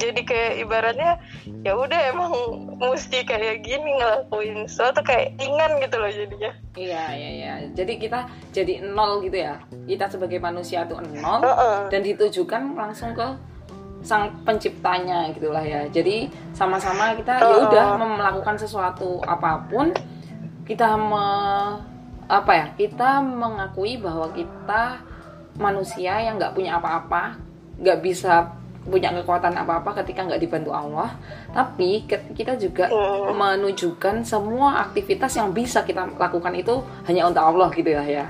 jadi 0.00 0.20
kayak 0.24 0.52
ibaratnya 0.64 1.20
ya 1.66 1.76
udah 1.76 2.00
emang 2.08 2.32
mesti 2.80 3.28
kayak 3.28 3.60
gini 3.60 4.00
ngelakuin 4.00 4.64
sesuatu 4.64 5.04
kayak 5.04 5.36
ringan 5.36 5.76
gitu 5.84 5.96
loh 6.00 6.08
jadinya 6.08 6.52
Iya, 6.72 7.04
iya, 7.12 7.30
iya. 7.36 7.54
Jadi 7.76 8.00
kita 8.00 8.24
jadi 8.48 8.80
nol 8.80 9.20
gitu 9.28 9.44
ya. 9.44 9.60
Kita 9.84 10.08
sebagai 10.08 10.40
manusia 10.40 10.88
tuh 10.88 11.04
nol 11.04 11.44
Heeh. 11.44 11.92
dan 11.92 12.00
ditujukan 12.00 12.72
langsung 12.72 13.12
ke 13.12 13.28
sang 14.00 14.32
penciptanya 14.48 15.28
gitulah 15.36 15.60
ya. 15.60 15.84
Jadi 15.92 16.32
sama-sama 16.56 17.12
kita 17.12 17.38
ya 17.44 17.56
udah 17.68 17.84
melakukan 18.00 18.56
sesuatu 18.56 19.20
apa 19.28 19.68
pun 19.68 19.92
kita 20.62 20.94
me, 20.94 21.26
apa 22.30 22.52
ya? 22.54 22.66
Kita 22.78 23.22
mengakui 23.22 23.98
bahwa 23.98 24.30
kita 24.30 25.02
manusia 25.58 26.16
yang 26.22 26.40
nggak 26.40 26.54
punya 26.56 26.78
apa-apa, 26.80 27.36
nggak 27.78 28.00
bisa 28.00 28.48
punya 28.82 29.14
kekuatan 29.14 29.54
apa-apa 29.54 30.02
ketika 30.02 30.26
nggak 30.26 30.42
dibantu 30.42 30.74
Allah. 30.74 31.14
Tapi 31.54 32.02
kita 32.10 32.58
juga 32.58 32.90
menunjukkan 33.30 34.26
semua 34.26 34.82
aktivitas 34.82 35.38
yang 35.38 35.54
bisa 35.54 35.86
kita 35.86 36.10
lakukan 36.18 36.50
itu 36.58 36.82
hanya 37.06 37.30
untuk 37.30 37.46
Allah 37.46 37.70
gitu 37.70 37.90
ya 37.94 38.02
ya. 38.02 38.26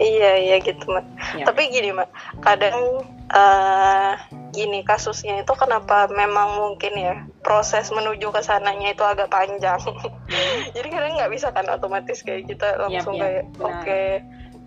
Iya 0.00 0.30
iya 0.40 0.56
gitu 0.64 0.84
mak. 0.88 1.04
Ya. 1.36 1.44
Tapi 1.48 1.68
gini 1.68 1.92
mak, 1.92 2.08
kadang 2.40 3.04
eh 3.32 4.14
gini 4.52 4.84
kasusnya 4.84 5.40
itu 5.40 5.52
kenapa 5.56 6.08
memang 6.12 6.60
mungkin 6.60 6.92
ya 6.96 7.24
proses 7.40 7.88
menuju 7.88 8.28
ke 8.28 8.40
sananya 8.44 8.92
itu 8.92 9.04
agak 9.04 9.32
panjang. 9.32 9.80
Jadi 10.76 10.88
kadang 10.92 11.16
nggak 11.16 11.32
bisa 11.32 11.48
kan 11.52 11.68
otomatis 11.72 12.20
kayak 12.20 12.48
kita 12.48 12.76
langsung 12.76 13.16
Yap, 13.16 13.20
yap, 13.20 13.24
kayak 13.24 13.44
oke 13.64 14.02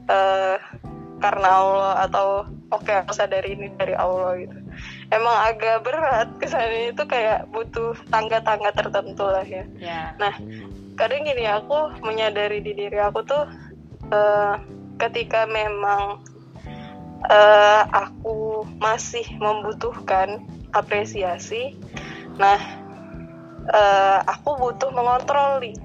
eh, 0.10 0.58
karena 1.22 1.48
Allah 1.48 1.94
atau 2.10 2.28
oke 2.74 2.92
aku 2.92 3.14
sadari 3.16 3.56
ini 3.56 3.72
dari 3.78 3.94
Allah 3.96 4.36
gitu. 4.42 4.58
Emang 5.14 5.38
agak 5.48 5.86
berat 5.86 6.30
kesannya 6.42 6.92
itu 6.92 7.04
kayak 7.08 7.48
butuh 7.54 7.96
tangga-tangga 8.12 8.74
tertentu 8.76 9.26
lah 9.30 9.46
ya. 9.46 9.64
Ya. 9.80 10.18
Nah, 10.20 10.34
kadang 11.00 11.24
gini 11.24 11.46
aku 11.48 11.94
menyadari 12.04 12.60
di 12.60 12.74
diri 12.76 13.00
aku 13.00 13.22
tuh 13.24 13.46
eh, 14.12 14.56
ketika 14.98 15.48
memang 15.50 16.24
eh, 17.28 17.84
aku 17.90 18.64
masih 18.80 19.26
membutuhkan 19.38 20.46
apresiasi, 20.76 21.76
nah 22.36 22.60
eh, 23.72 24.20
aku 24.26 24.56
butuh 24.60 24.92
mengontrol 24.92 25.64
nih, 25.64 25.76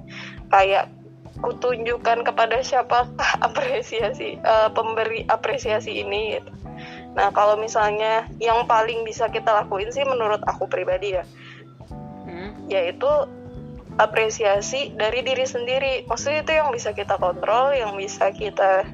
kayak 0.50 0.92
kutunjukkan 1.40 2.26
kepada 2.26 2.60
siapakah 2.60 3.32
apresiasi 3.46 4.36
eh, 4.40 4.68
pemberi 4.74 5.24
apresiasi 5.26 6.02
ini. 6.02 6.38
Gitu. 6.38 6.50
Nah, 7.10 7.34
kalau 7.34 7.58
misalnya 7.58 8.30
yang 8.38 8.70
paling 8.70 9.02
bisa 9.02 9.26
kita 9.26 9.50
lakuin 9.50 9.90
sih 9.90 10.06
menurut 10.06 10.40
aku 10.46 10.70
pribadi 10.70 11.18
ya, 11.18 11.26
Hmm. 12.30 12.70
yaitu 12.70 13.10
apresiasi 13.98 14.94
dari 14.94 15.20
diri 15.26 15.44
sendiri. 15.44 16.06
Maksudnya 16.06 16.46
itu 16.46 16.52
yang 16.54 16.70
bisa 16.70 16.94
kita 16.94 17.18
kontrol, 17.18 17.74
yang 17.74 17.98
bisa 17.98 18.30
kita 18.30 18.86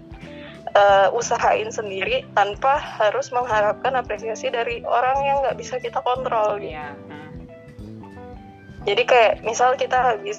uh, 0.76 1.08
usahain 1.16 1.72
sendiri 1.72 2.28
tanpa 2.36 2.76
harus 2.76 3.32
mengharapkan 3.32 3.96
apresiasi 3.96 4.52
dari 4.52 4.84
orang 4.84 5.16
yang 5.24 5.36
nggak 5.42 5.56
bisa 5.56 5.80
kita 5.80 5.98
kontrol 6.04 6.60
gitu. 6.60 6.76
Hmm. 6.76 7.48
Jadi 8.86 9.02
kayak 9.02 9.32
misal 9.42 9.74
kita 9.74 9.98
habis 9.98 10.38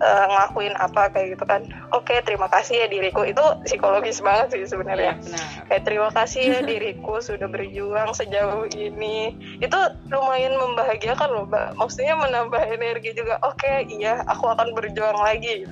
uh, 0.00 0.24
ngelakuin 0.32 0.74
apa 0.80 1.12
kayak 1.12 1.36
gitu 1.36 1.44
kan. 1.44 1.68
Oke, 1.92 2.16
terima 2.24 2.48
kasih 2.48 2.84
ya 2.84 2.86
diriku. 2.88 3.28
Itu 3.28 3.42
psikologis 3.68 4.24
banget 4.24 4.56
sih 4.56 4.64
sebenarnya. 4.64 5.20
benar. 5.20 5.46
Kayak 5.68 5.82
terima 5.84 6.10
kasih 6.10 6.42
ya 6.42 6.60
diriku 6.70 7.20
sudah 7.20 7.46
berjuang 7.52 8.10
sejauh 8.16 8.64
ini. 8.72 9.36
Itu 9.60 9.76
lumayan 10.08 10.56
membahagiakan 10.56 11.28
loh, 11.30 11.44
Mbak. 11.44 11.76
Maksudnya 11.76 12.16
menambah 12.16 12.62
energi 12.64 13.12
juga. 13.12 13.36
Oke, 13.44 13.84
iya, 13.92 14.24
aku 14.24 14.48
akan 14.48 14.72
berjuang 14.72 15.20
lagi. 15.20 15.68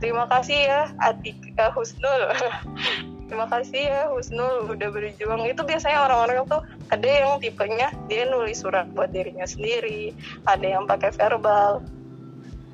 Terima 0.00 0.24
kasih 0.32 0.58
ya 0.64 0.80
Atika 0.96 1.76
Husnul. 1.76 2.32
terima 3.30 3.46
kasih 3.46 3.86
ya 3.86 4.02
Husnul 4.10 4.66
udah 4.74 4.90
berjuang. 4.90 5.46
Itu 5.46 5.62
biasanya 5.62 6.10
orang-orang 6.10 6.42
tuh 6.50 6.66
ada 6.90 7.06
yang 7.06 7.38
tipenya 7.38 7.94
dia 8.10 8.26
nulis 8.26 8.58
surat 8.58 8.90
buat 8.90 9.14
dirinya 9.14 9.46
sendiri, 9.46 10.10
ada 10.42 10.66
yang 10.66 10.90
pakai 10.90 11.14
verbal 11.14 11.78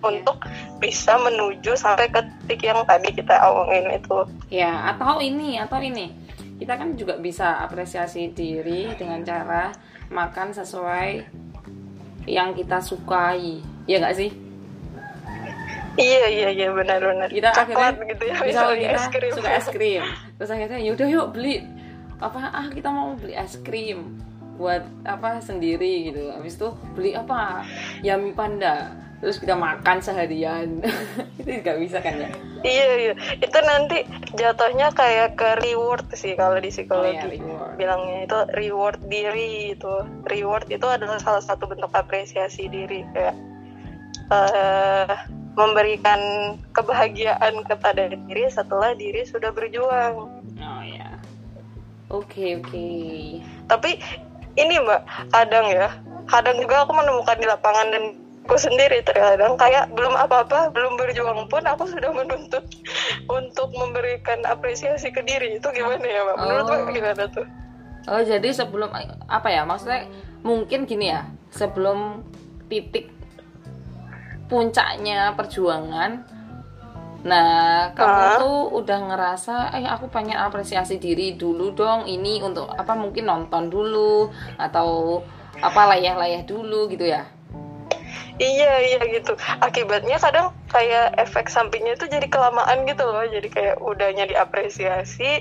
untuk 0.00 0.40
bisa 0.80 1.20
menuju 1.20 1.76
sampai 1.76 2.08
ke 2.08 2.24
titik 2.48 2.72
yang 2.72 2.80
tadi 2.88 3.12
kita 3.12 3.36
omongin 3.44 4.00
itu. 4.00 4.18
Ya, 4.48 4.96
atau 4.96 5.20
ini, 5.20 5.60
atau 5.60 5.76
ini. 5.76 6.12
Kita 6.56 6.80
kan 6.80 6.96
juga 6.96 7.20
bisa 7.20 7.60
apresiasi 7.60 8.32
diri 8.32 8.88
dengan 8.96 9.20
cara 9.20 9.76
makan 10.08 10.56
sesuai 10.56 11.28
yang 12.24 12.56
kita 12.56 12.80
sukai. 12.80 13.60
Ya 13.84 14.00
nggak 14.00 14.16
sih? 14.16 14.45
Iya 15.96 16.24
iya 16.28 16.48
iya 16.52 16.68
benar-benar. 16.72 17.28
Kita 17.32 17.50
Coklat 17.56 17.96
akhirnya 17.96 18.10
gitu 18.12 18.24
ya, 18.28 18.34
misal 18.44 18.46
misalnya 18.46 18.76
kita 18.76 19.00
es 19.00 19.06
krim. 19.08 19.32
suka 19.32 19.50
es 19.56 19.68
krim. 19.72 20.02
Terus 20.36 20.50
akhirnya 20.52 20.78
yaudah 20.84 21.08
yuk 21.08 21.26
beli 21.32 21.54
apa 22.16 22.40
ah 22.48 22.66
kita 22.72 22.88
mau 22.88 23.12
beli 23.16 23.36
es 23.36 23.56
krim 23.60 24.20
buat 24.56 24.84
apa 25.04 25.40
sendiri 25.40 26.12
gitu. 26.12 26.32
Habis 26.32 26.56
itu 26.56 26.68
beli 26.92 27.12
apa? 27.16 27.64
Yummy 28.04 28.32
Panda. 28.32 28.92
Terus 29.16 29.40
kita 29.40 29.56
makan 29.56 29.96
seharian. 30.04 30.84
itu 31.40 31.48
nggak 31.64 31.78
bisa 31.80 32.04
kan 32.04 32.20
ya? 32.20 32.28
Iya 32.60 32.88
iya. 33.00 33.14
Itu 33.40 33.58
nanti 33.64 34.04
jatuhnya 34.36 34.92
kayak 34.92 35.40
ke 35.40 35.60
reward 35.64 36.04
sih 36.12 36.36
kalau 36.36 36.60
di 36.60 36.68
Oh 36.68 36.72
psikologi. 36.76 37.16
ya, 37.16 37.24
reward. 37.24 37.72
Bilangnya 37.80 38.16
itu 38.28 38.38
reward 38.52 39.00
diri 39.08 39.72
itu. 39.72 39.94
Reward 40.28 40.68
itu 40.68 40.84
adalah 40.84 41.16
salah 41.16 41.40
satu 41.40 41.64
bentuk 41.64 41.88
apresiasi 41.96 42.68
diri 42.68 43.08
kayak 43.16 43.36
eh 44.26 45.16
memberikan 45.56 46.20
kebahagiaan 46.76 47.64
kepada 47.64 48.12
diri 48.12 48.44
setelah 48.52 48.92
diri 48.92 49.24
sudah 49.24 49.50
berjuang. 49.50 50.28
Oh 50.60 50.82
ya. 50.84 51.16
Oke, 52.06 52.62
oke. 52.62 52.86
tapi 53.66 53.98
ini 54.54 54.78
mbak 54.78 55.02
kadang 55.34 55.66
ya 55.68 55.90
kadang 56.30 56.56
juga 56.62 56.86
aku 56.86 56.94
menemukan 56.94 57.34
di 57.34 57.46
lapangan 57.50 57.86
dan 57.90 58.04
aku 58.46 58.54
sendiri 58.62 59.02
terkadang 59.02 59.58
kayak 59.58 59.90
belum 59.90 60.14
apa-apa 60.14 60.70
belum 60.70 60.94
berjuang 60.94 61.50
pun 61.50 61.66
aku 61.66 61.90
sudah 61.90 62.14
menuntut 62.14 62.62
untuk 63.26 63.68
memberikan 63.74 64.38
apresiasi 64.46 65.10
ke 65.10 65.18
diri 65.26 65.58
itu 65.58 65.68
gimana 65.74 66.06
ya 66.06 66.20
mbak 66.22 66.36
menurut 66.38 66.64
Oh. 66.70 66.74
mbak 66.78 66.94
gimana 66.94 67.24
tuh 67.30 67.46
Oh 68.06 68.22
jadi 68.22 68.54
sebelum 68.54 68.94
apa 69.26 69.48
ya 69.50 69.66
maksudnya 69.66 70.06
mungkin 70.46 70.86
gini 70.86 71.10
ya 71.10 71.26
sebelum 71.50 72.22
titik 72.70 73.10
puncaknya 74.46 75.34
perjuangan. 75.34 76.22
Nah 77.26 77.90
kamu 77.98 78.22
Ah. 78.22 78.38
tuh 78.38 78.58
udah 78.78 78.98
ngerasa 79.10 79.74
eh 79.74 79.86
aku 79.86 80.06
pengen 80.06 80.38
apresiasi 80.38 81.02
diri 81.02 81.34
dulu 81.34 81.74
dong 81.74 82.06
ini 82.06 82.38
untuk 82.38 82.70
apa 82.70 82.94
mungkin 82.94 83.26
nonton 83.26 83.66
dulu 83.66 84.30
atau 84.54 85.20
apa 85.58 85.96
layah-layah 85.96 86.46
dulu 86.46 86.86
gitu 86.86 87.10
ya? 87.10 87.26
Iya 88.36 88.72
iya 88.84 89.00
gitu. 89.16 89.32
Akibatnya 89.64 90.20
kadang 90.20 90.52
kayak 90.68 91.16
efek 91.16 91.48
sampingnya 91.48 91.96
itu 91.96 92.04
jadi 92.04 92.28
kelamaan 92.28 92.84
gitu 92.84 93.08
loh. 93.08 93.24
Jadi 93.24 93.48
kayak 93.48 93.80
udahnya 93.80 94.28
diapresiasi 94.28 95.40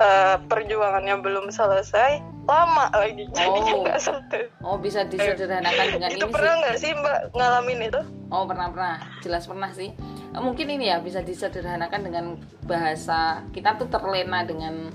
eh, 0.00 0.36
perjuangannya 0.48 1.20
belum 1.20 1.52
selesai 1.52 2.18
lama 2.48 2.90
lagi 2.90 3.28
jadinya 3.36 3.72
Oh. 3.72 3.82
nggak 3.84 4.00
selesai 4.00 4.42
oh 4.64 4.76
bisa 4.76 5.04
disederhanakan 5.04 5.86
dengan 5.94 6.08
itu 6.10 6.24
ini 6.24 6.32
pernah 6.32 6.54
nggak 6.58 6.76
sih 6.76 6.90
mbak 6.92 7.18
ngalamin 7.32 7.80
itu 7.86 8.02
Oh 8.30 8.46
pernah 8.46 8.70
pernah, 8.70 9.02
jelas 9.26 9.42
pernah 9.42 9.74
sih. 9.74 9.90
Eh, 10.30 10.38
Mungkin 10.38 10.70
ini 10.70 10.86
ya 10.86 11.02
bisa 11.02 11.18
disederhanakan 11.18 12.00
dengan 12.06 12.24
bahasa 12.62 13.42
kita 13.50 13.74
tuh 13.74 13.90
terlena 13.90 14.46
dengan 14.46 14.86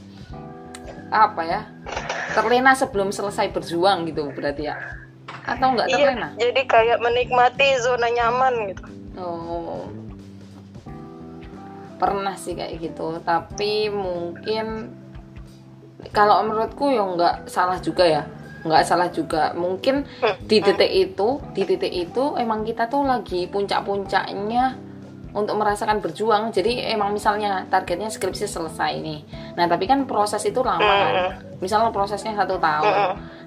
apa 1.11 1.43
ya? 1.43 1.61
Terlena 2.31 2.71
sebelum 2.71 3.11
selesai 3.11 3.51
berjuang 3.51 4.07
gitu 4.07 4.31
berarti 4.31 4.71
ya? 4.71 4.79
Atau 5.43 5.75
enggak 5.75 5.91
terlena? 5.91 6.31
Iya, 6.39 6.47
jadi 6.47 6.61
kayak 6.63 6.97
menikmati 7.03 7.75
zona 7.83 8.07
nyaman 8.07 8.71
gitu. 8.71 8.83
Oh 9.19 9.74
pernah 11.95 12.35
sih 12.35 12.53
kayak 12.53 12.79
gitu. 12.79 13.19
Tapi 13.23 13.89
mungkin 13.89 14.91
kalau 16.11 16.43
menurutku 16.45 16.91
ya 16.91 17.03
nggak 17.03 17.35
salah 17.49 17.79
juga 17.79 18.05
ya. 18.05 18.23
Nggak 18.65 18.83
salah 18.85 19.09
juga. 19.09 19.53
Mungkin 19.53 20.05
di 20.41 20.57
detik 20.61 20.91
itu 20.91 21.37
di 21.53 21.63
titik 21.63 21.93
itu 21.93 22.33
emang 22.35 22.65
kita 22.65 22.89
tuh 22.89 23.05
lagi 23.05 23.45
puncak-puncaknya 23.45 24.77
untuk 25.35 25.55
merasakan 25.59 25.99
berjuang. 25.99 26.49
Jadi 26.49 26.79
emang 26.87 27.11
misalnya 27.11 27.67
targetnya 27.67 28.07
skripsi 28.07 28.47
selesai 28.47 28.91
nih. 29.03 29.19
Nah 29.59 29.67
tapi 29.67 29.85
kan 29.85 30.07
proses 30.07 30.41
itu 30.45 30.63
lama 30.63 30.79
kan. 30.81 31.13
Misalnya 31.59 31.91
prosesnya 31.91 32.33
satu 32.33 32.55
tahun. 32.57 32.95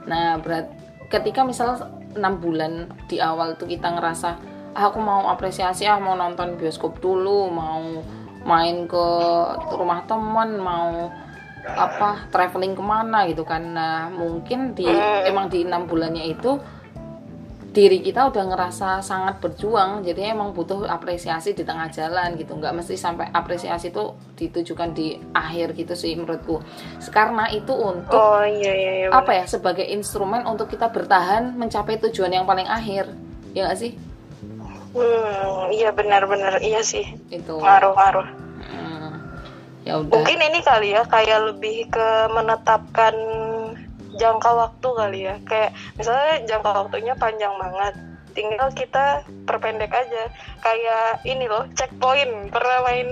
Nah 0.06 0.36
berat 0.38 0.68
ketika 1.08 1.40
misal 1.42 1.74
enam 2.14 2.36
bulan 2.36 2.72
di 3.08 3.16
awal 3.18 3.56
tuh 3.56 3.68
kita 3.68 3.88
ngerasa 3.88 4.28
"Ah, 4.76 4.92
aku 4.92 5.00
mau 5.00 5.26
apresiasi 5.26 5.88
ah 5.88 5.96
mau 5.96 6.12
nonton 6.12 6.54
bioskop 6.54 7.00
dulu 7.00 7.48
mau 7.48 7.80
main 8.48 8.88
ke 8.88 9.06
rumah 9.76 10.08
teman 10.08 10.56
mau 10.56 11.12
apa 11.68 12.24
traveling 12.32 12.72
ke 12.72 12.80
mana 12.80 13.28
gitu 13.28 13.44
kan. 13.44 13.60
Nah 13.76 14.08
mungkin 14.08 14.72
di 14.72 14.88
emang 15.28 15.52
di 15.52 15.68
enam 15.68 15.84
bulannya 15.84 16.24
itu 16.32 16.56
diri 17.68 18.00
kita 18.00 18.32
udah 18.32 18.44
ngerasa 18.48 19.04
sangat 19.04 19.44
berjuang. 19.44 20.00
Jadi 20.00 20.32
emang 20.32 20.56
butuh 20.56 20.88
apresiasi 20.88 21.52
di 21.52 21.62
tengah 21.68 21.92
jalan 21.92 22.40
gitu. 22.40 22.56
Nggak 22.56 22.74
mesti 22.80 22.96
sampai 22.96 23.28
apresiasi 23.28 23.92
itu 23.92 24.16
ditujukan 24.40 24.96
di 24.96 25.20
akhir 25.36 25.76
gitu 25.76 25.92
sih 25.92 26.16
menurutku. 26.16 26.64
Karena 27.12 27.52
itu 27.52 27.76
untuk 27.76 28.16
Oh 28.16 28.42
iya 28.48 28.72
iya 28.72 28.92
iya. 29.04 29.08
apa 29.12 29.36
ya 29.36 29.44
sebagai 29.44 29.84
instrumen 29.84 30.48
untuk 30.48 30.72
kita 30.72 30.88
bertahan 30.88 31.52
mencapai 31.52 32.00
tujuan 32.08 32.32
yang 32.32 32.48
paling 32.48 32.66
akhir. 32.66 33.12
Ya 33.52 33.68
nggak 33.68 33.78
sih 33.78 34.07
Hmm, 34.98 35.70
iya 35.70 35.90
benar-benar 35.94 36.58
iya 36.58 36.82
sih. 36.82 37.06
itu 37.30 37.54
Ngaruh-ngaruh. 37.54 38.28
Hmm, 38.66 39.10
ya 39.86 40.02
udah 40.02 40.12
Mungkin 40.12 40.38
ini 40.42 40.60
kali 40.60 40.94
ya 40.94 41.06
kayak 41.06 41.54
lebih 41.54 41.86
ke 41.88 42.08
menetapkan 42.34 43.14
jangka 44.18 44.50
waktu 44.50 44.88
kali 44.90 45.18
ya. 45.30 45.34
Kayak 45.46 45.70
misalnya 45.94 46.34
jangka 46.50 46.70
waktunya 46.84 47.14
panjang 47.14 47.54
banget. 47.56 47.94
Tinggal 48.34 48.70
kita 48.70 49.26
perpendek 49.46 49.90
aja. 49.90 50.30
Kayak 50.62 51.22
ini 51.26 51.46
loh, 51.46 51.66
checkpoint. 51.74 52.54
Pernah 52.54 52.78
main 52.86 53.08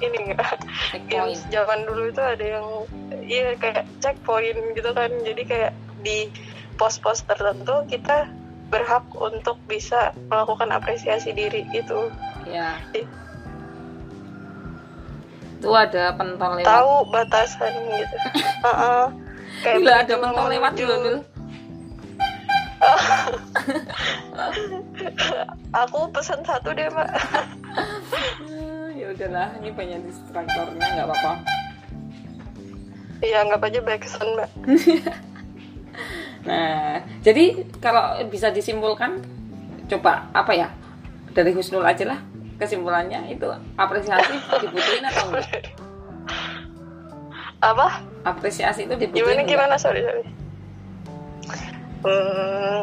ini 0.00 0.16
enggak? 0.32 0.60
checkpoint 0.92 1.08
games 1.12 1.40
zaman 1.52 1.84
dulu 1.84 2.12
itu 2.12 2.22
ada 2.24 2.44
yang 2.44 2.66
iya 3.26 3.58
kayak 3.58 3.84
checkpoint 3.98 4.58
gitu 4.78 4.90
kan 4.94 5.10
jadi 5.26 5.42
kayak 5.44 5.72
di 6.06 6.30
pos-pos 6.78 7.24
tertentu 7.26 7.82
kita 7.88 8.30
berhak 8.66 9.06
untuk 9.14 9.54
bisa 9.70 10.10
melakukan 10.26 10.74
apresiasi 10.74 11.30
diri 11.30 11.62
itu. 11.70 12.10
Ya. 12.46 12.78
Itu 15.56 15.72
ada 15.72 16.12
pentol 16.18 16.60
lewat. 16.60 16.66
Tahu 16.66 16.92
batasan 17.10 17.72
gitu. 17.94 18.16
Heeh. 18.66 19.04
kayak 19.64 19.76
Gila 19.80 19.94
ada 20.04 20.14
pentol 20.18 20.46
lewat 20.50 20.72
Bil. 20.76 21.22
aku 25.80 25.98
pesan 26.12 26.44
satu 26.44 26.76
deh 26.76 26.90
mbak. 26.90 27.08
Ya 28.96 29.12
udahlah 29.12 29.52
ini 29.60 29.70
banyak 29.76 30.00
distraktornya 30.08 30.86
nggak 30.96 31.06
apa-apa. 31.06 31.32
Iya 33.20 33.44
anggap 33.44 33.68
aja 33.68 33.80
backsound 33.84 34.40
mbak 34.40 34.50
nah 36.46 37.02
jadi 37.26 37.66
kalau 37.82 38.22
bisa 38.30 38.54
disimpulkan 38.54 39.18
coba 39.90 40.30
apa 40.30 40.52
ya? 40.54 40.68
Dari 41.36 41.52
Husnul 41.52 41.84
aja 41.84 42.06
lah 42.08 42.20
kesimpulannya 42.56 43.28
itu 43.28 43.48
apresiasi 43.76 44.34
dibutuhin 44.64 45.04
atau 45.04 45.28
enggak? 45.28 45.76
Apa? 47.60 47.86
Apresiasi 48.24 48.88
itu 48.88 48.94
dibutuhin 48.96 49.44
gimana 49.44 49.44
enggak? 49.44 49.52
gimana? 49.52 49.74
Sorry 49.76 50.00
sorry. 50.04 50.24
Hmm, 52.06 52.82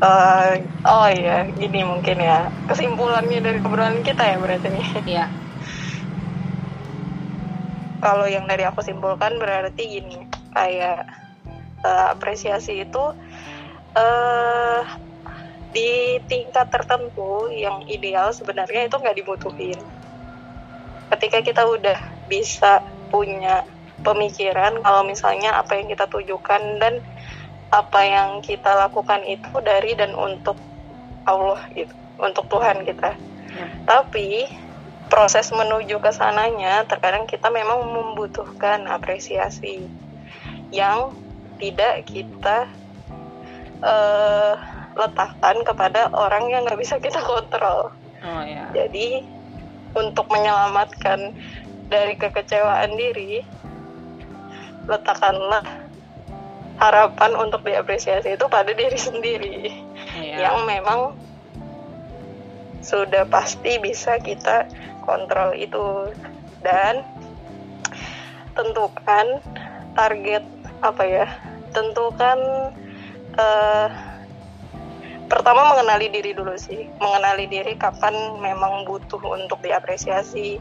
eh, 0.00 0.52
oh 0.84 1.08
iya 1.08 1.48
gini 1.56 1.80
mungkin 1.84 2.16
ya. 2.20 2.48
Kesimpulannya 2.68 3.38
dari 3.40 3.58
obrolan 3.64 4.00
kita 4.04 4.22
ya 4.24 4.36
berarti 4.40 4.68
nih. 4.68 4.88
Iya. 5.06 5.26
Kalau 8.00 8.24
yang 8.24 8.48
dari 8.48 8.64
aku 8.64 8.80
simpulkan 8.80 9.36
berarti 9.36 9.82
gini 9.84 10.24
kayak 10.56 11.19
uh, 11.84 12.06
apresiasi 12.14 12.84
itu 12.84 13.04
uh, 13.96 14.82
di 15.70 16.18
tingkat 16.26 16.66
tertentu 16.66 17.46
yang 17.54 17.86
ideal 17.86 18.34
sebenarnya 18.34 18.90
itu 18.90 18.96
nggak 18.98 19.16
dibutuhin 19.22 19.78
ketika 21.14 21.38
kita 21.42 21.62
udah 21.66 21.98
bisa 22.26 22.82
punya 23.10 23.66
pemikiran 24.02 24.82
kalau 24.82 25.02
misalnya 25.06 25.58
apa 25.58 25.78
yang 25.78 25.90
kita 25.90 26.06
tujukan 26.10 26.62
dan 26.78 27.02
apa 27.70 28.00
yang 28.02 28.42
kita 28.42 28.74
lakukan 28.74 29.22
itu 29.26 29.50
dari 29.62 29.94
dan 29.94 30.14
untuk 30.14 30.58
Allah 31.22 31.62
gitu 31.74 31.94
untuk 32.18 32.50
Tuhan 32.50 32.82
kita 32.82 33.14
ya. 33.54 33.66
tapi 33.86 34.50
proses 35.10 35.50
menuju 35.50 35.98
ke 35.98 36.10
sananya 36.14 36.86
terkadang 36.86 37.26
kita 37.26 37.50
memang 37.50 37.82
membutuhkan 37.82 38.86
apresiasi 38.90 39.86
yang 40.70 41.14
tidak 41.60 42.08
kita 42.08 42.66
uh, 43.84 44.54
letakkan 44.96 45.62
kepada 45.62 46.10
orang 46.10 46.50
yang 46.50 46.66
nggak 46.66 46.80
bisa 46.80 46.96
kita 46.98 47.20
kontrol. 47.22 47.94
Oh, 48.20 48.42
ya. 48.44 48.68
Jadi 48.74 49.24
untuk 49.94 50.26
menyelamatkan 50.32 51.36
dari 51.90 52.14
kekecewaan 52.18 52.94
diri, 52.94 53.42
letakkanlah 54.86 55.62
harapan 56.80 57.36
untuk 57.36 57.60
diapresiasi 57.62 58.40
itu 58.40 58.46
pada 58.48 58.72
diri 58.72 58.96
sendiri 58.96 59.68
ya. 60.16 60.48
yang 60.48 60.64
memang 60.64 61.12
sudah 62.80 63.28
pasti 63.28 63.76
bisa 63.76 64.16
kita 64.16 64.64
kontrol 65.04 65.52
itu 65.52 66.08
dan 66.64 67.04
tentukan 68.56 69.44
target 69.92 70.40
apa 70.80 71.04
ya 71.04 71.28
tentukan 71.70 72.38
uh, 73.38 73.88
pertama 75.30 75.74
mengenali 75.74 76.10
diri 76.10 76.34
dulu 76.34 76.54
sih. 76.58 76.90
Mengenali 76.98 77.46
diri 77.46 77.78
kapan 77.78 78.38
memang 78.42 78.84
butuh 78.84 79.22
untuk 79.22 79.62
diapresiasi 79.62 80.58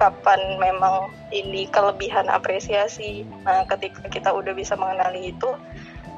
kapan 0.00 0.56
memang 0.56 1.12
ini 1.28 1.68
kelebihan 1.68 2.26
apresiasi. 2.32 3.28
Nah 3.44 3.68
ketika 3.68 4.08
kita 4.08 4.32
udah 4.32 4.56
bisa 4.56 4.72
mengenali 4.74 5.36
itu 5.36 5.52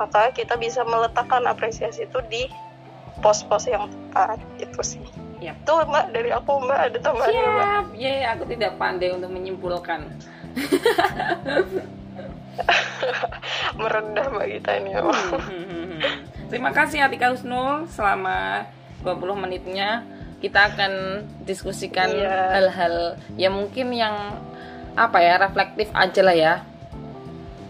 maka 0.00 0.32
kita 0.32 0.56
bisa 0.56 0.86
meletakkan 0.88 1.44
apresiasi 1.44 2.08
itu 2.08 2.18
di 2.32 2.48
pos-pos 3.20 3.68
yang 3.68 3.90
tepat 3.90 4.38
itu 4.58 4.80
sih. 4.80 5.06
Yep. 5.42 5.66
tuh 5.66 5.82
mbak 5.90 6.14
dari 6.14 6.30
aku 6.30 6.62
mbak 6.62 6.80
ada 6.86 6.98
tambahan 7.02 7.34
Siap. 7.34 7.50
mbak? 7.50 7.82
Ya 7.98 8.06
yeah, 8.06 8.30
aku 8.30 8.46
tidak 8.46 8.78
pandai 8.78 9.10
untuk 9.10 9.34
menyimpulkan 9.34 10.06
merendah 13.80 14.26
mbak 14.28 14.46
Gita 14.48 14.72
ini 14.78 14.90
hmm, 14.92 15.08
hmm, 15.08 15.64
hmm, 15.68 16.00
terima 16.52 16.70
kasih 16.70 17.04
Atika 17.04 17.32
Husnul 17.32 17.88
selama 17.88 18.68
20 19.02 19.42
menitnya 19.42 20.04
kita 20.42 20.74
akan 20.74 21.22
diskusikan 21.46 22.10
iya. 22.10 22.58
hal-hal 22.58 23.14
yeah. 23.38 23.48
ya 23.48 23.54
mungkin 23.54 23.94
yang 23.94 24.14
apa 24.98 25.22
ya 25.22 25.40
reflektif 25.40 25.88
aja 25.94 26.20
lah 26.20 26.36
ya 26.36 26.54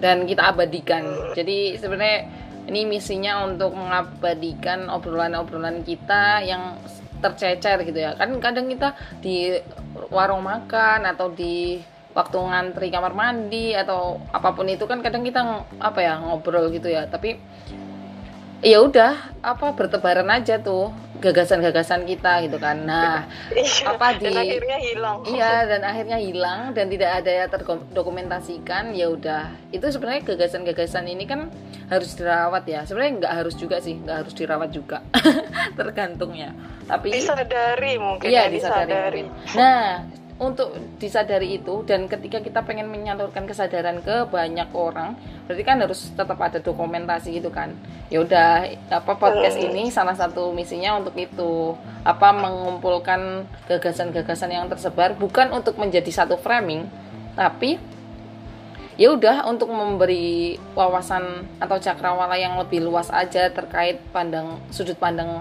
dan 0.02 0.26
kita 0.26 0.50
abadikan 0.50 1.06
jadi 1.38 1.78
sebenarnya 1.78 2.26
ini 2.66 2.86
misinya 2.86 3.46
untuk 3.46 3.74
mengabadikan 3.74 4.90
obrolan-obrolan 4.90 5.82
kita 5.86 6.42
yang 6.42 6.78
tercecer 7.22 7.86
gitu 7.86 8.02
ya 8.02 8.18
kan 8.18 8.34
kadang 8.42 8.66
kita 8.66 8.98
di 9.22 9.54
warung 10.10 10.42
makan 10.42 11.06
atau 11.06 11.30
di 11.30 11.78
waktu 12.12 12.38
ngantri 12.38 12.88
kamar 12.92 13.12
mandi 13.16 13.72
atau 13.72 14.20
apa 14.32 14.52
pun 14.52 14.68
itu 14.68 14.84
kan 14.84 15.00
kadang 15.00 15.24
kita 15.24 15.64
apa 15.80 15.98
ya 16.00 16.20
ngobrol 16.20 16.68
gitu 16.72 16.88
ya. 16.88 17.08
Tapi 17.08 17.36
ya 18.62 18.78
udah 18.78 19.42
apa 19.42 19.74
bertebaran 19.74 20.30
aja 20.30 20.62
tuh 20.62 20.94
gagasan-gagasan 21.18 22.06
kita 22.06 22.46
gitu 22.46 22.58
kan. 22.62 22.82
Nah 22.86 23.26
iya, 23.54 23.90
apa 23.94 24.18
di 24.18 24.30
dan 24.30 24.38
akhirnya 24.38 24.78
hilang. 24.78 25.16
Iya 25.26 25.52
dan 25.66 25.82
akhirnya 25.82 26.18
hilang 26.18 26.60
dan 26.74 26.86
tidak 26.90 27.10
ada 27.22 27.30
yang 27.30 27.48
terdokumentasikan 27.50 28.94
ya 28.94 29.06
udah. 29.10 29.50
Itu 29.74 29.86
sebenarnya 29.90 30.22
gagasan-gagasan 30.26 31.06
ini 31.10 31.24
kan 31.26 31.50
harus 31.90 32.14
dirawat 32.14 32.64
ya. 32.66 32.82
Sebenarnya 32.86 33.12
nggak 33.22 33.34
harus 33.42 33.54
juga 33.58 33.78
sih 33.78 33.98
nggak 33.98 34.26
harus 34.26 34.34
dirawat 34.34 34.70
juga. 34.70 35.02
Tergantungnya 35.78 36.54
tapi 36.86 37.08
disadari 37.14 37.92
mungkin 37.96 38.28
iya 38.28 38.46
ya, 38.46 38.52
disadari, 38.52 39.22
disadari. 39.24 39.56
nah 39.56 40.04
untuk 40.42 40.74
disadari 40.98 41.62
itu 41.62 41.86
dan 41.86 42.10
ketika 42.10 42.42
kita 42.42 42.66
pengen 42.66 42.90
menyalurkan 42.90 43.46
kesadaran 43.46 44.02
ke 44.02 44.26
banyak 44.26 44.66
orang 44.74 45.14
berarti 45.46 45.62
kan 45.62 45.78
harus 45.78 46.10
tetap 46.10 46.34
ada 46.42 46.58
dokumentasi 46.58 47.38
gitu 47.38 47.54
kan. 47.54 47.70
Ya 48.10 48.26
udah 48.26 48.66
apa 48.90 49.14
podcast 49.14 49.56
ini 49.62 49.88
salah 49.94 50.18
satu 50.18 50.50
misinya 50.50 50.98
untuk 50.98 51.14
itu. 51.14 51.78
Apa 52.02 52.34
mengumpulkan 52.34 53.46
gagasan-gagasan 53.70 54.50
yang 54.50 54.66
tersebar 54.66 55.14
bukan 55.14 55.54
untuk 55.54 55.78
menjadi 55.78 56.10
satu 56.10 56.34
framing 56.34 56.90
tapi 57.32 57.78
ya 59.00 59.14
udah 59.14 59.48
untuk 59.48 59.72
memberi 59.72 60.60
wawasan 60.76 61.48
atau 61.56 61.80
cakrawala 61.80 62.36
yang 62.36 62.60
lebih 62.60 62.84
luas 62.84 63.08
aja 63.08 63.48
terkait 63.48 64.02
pandang 64.12 64.60
sudut 64.68 64.98
pandang 65.00 65.40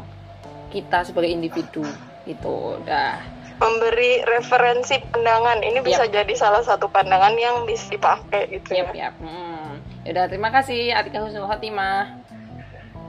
kita 0.72 1.04
sebagai 1.04 1.28
individu 1.28 1.84
itu 2.24 2.54
udah 2.80 3.41
memberi 3.62 4.26
referensi 4.26 4.98
pandangan 5.14 5.62
ini 5.62 5.86
bisa 5.86 6.10
yep. 6.10 6.26
jadi 6.26 6.34
salah 6.34 6.66
satu 6.66 6.90
pandangan 6.90 7.38
yang 7.38 7.62
bisa 7.70 7.94
dipakai 7.94 8.50
gitu 8.50 8.74
yep, 8.74 8.90
ya. 8.98 9.14
Yep. 9.14 9.14
Hmm. 9.22 9.72
Yaudah 10.02 10.26
terima 10.34 10.50
kasih 10.50 10.90
Atika 10.98 11.22
Husnul 11.22 11.46
Khotimah. 11.46 12.18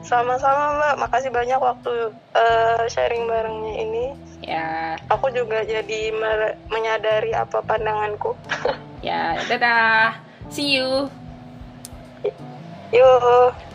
Sama-sama 0.03 0.77
Mbak, 0.77 0.95
makasih 0.99 1.31
banyak 1.31 1.57
waktu 1.63 2.11
uh, 2.35 2.85
sharing 2.91 3.25
barengnya 3.25 3.73
ini. 3.81 4.07
Ya. 4.43 4.99
Aku 5.09 5.31
juga 5.31 5.63
jadi 5.63 6.11
menyadari 6.69 7.33
apa 7.33 7.63
pandanganku. 7.63 8.35
ya, 9.09 9.39
dadah. 9.47 10.19
See 10.51 10.77
you. 10.77 11.09
Yuk. 12.93 13.72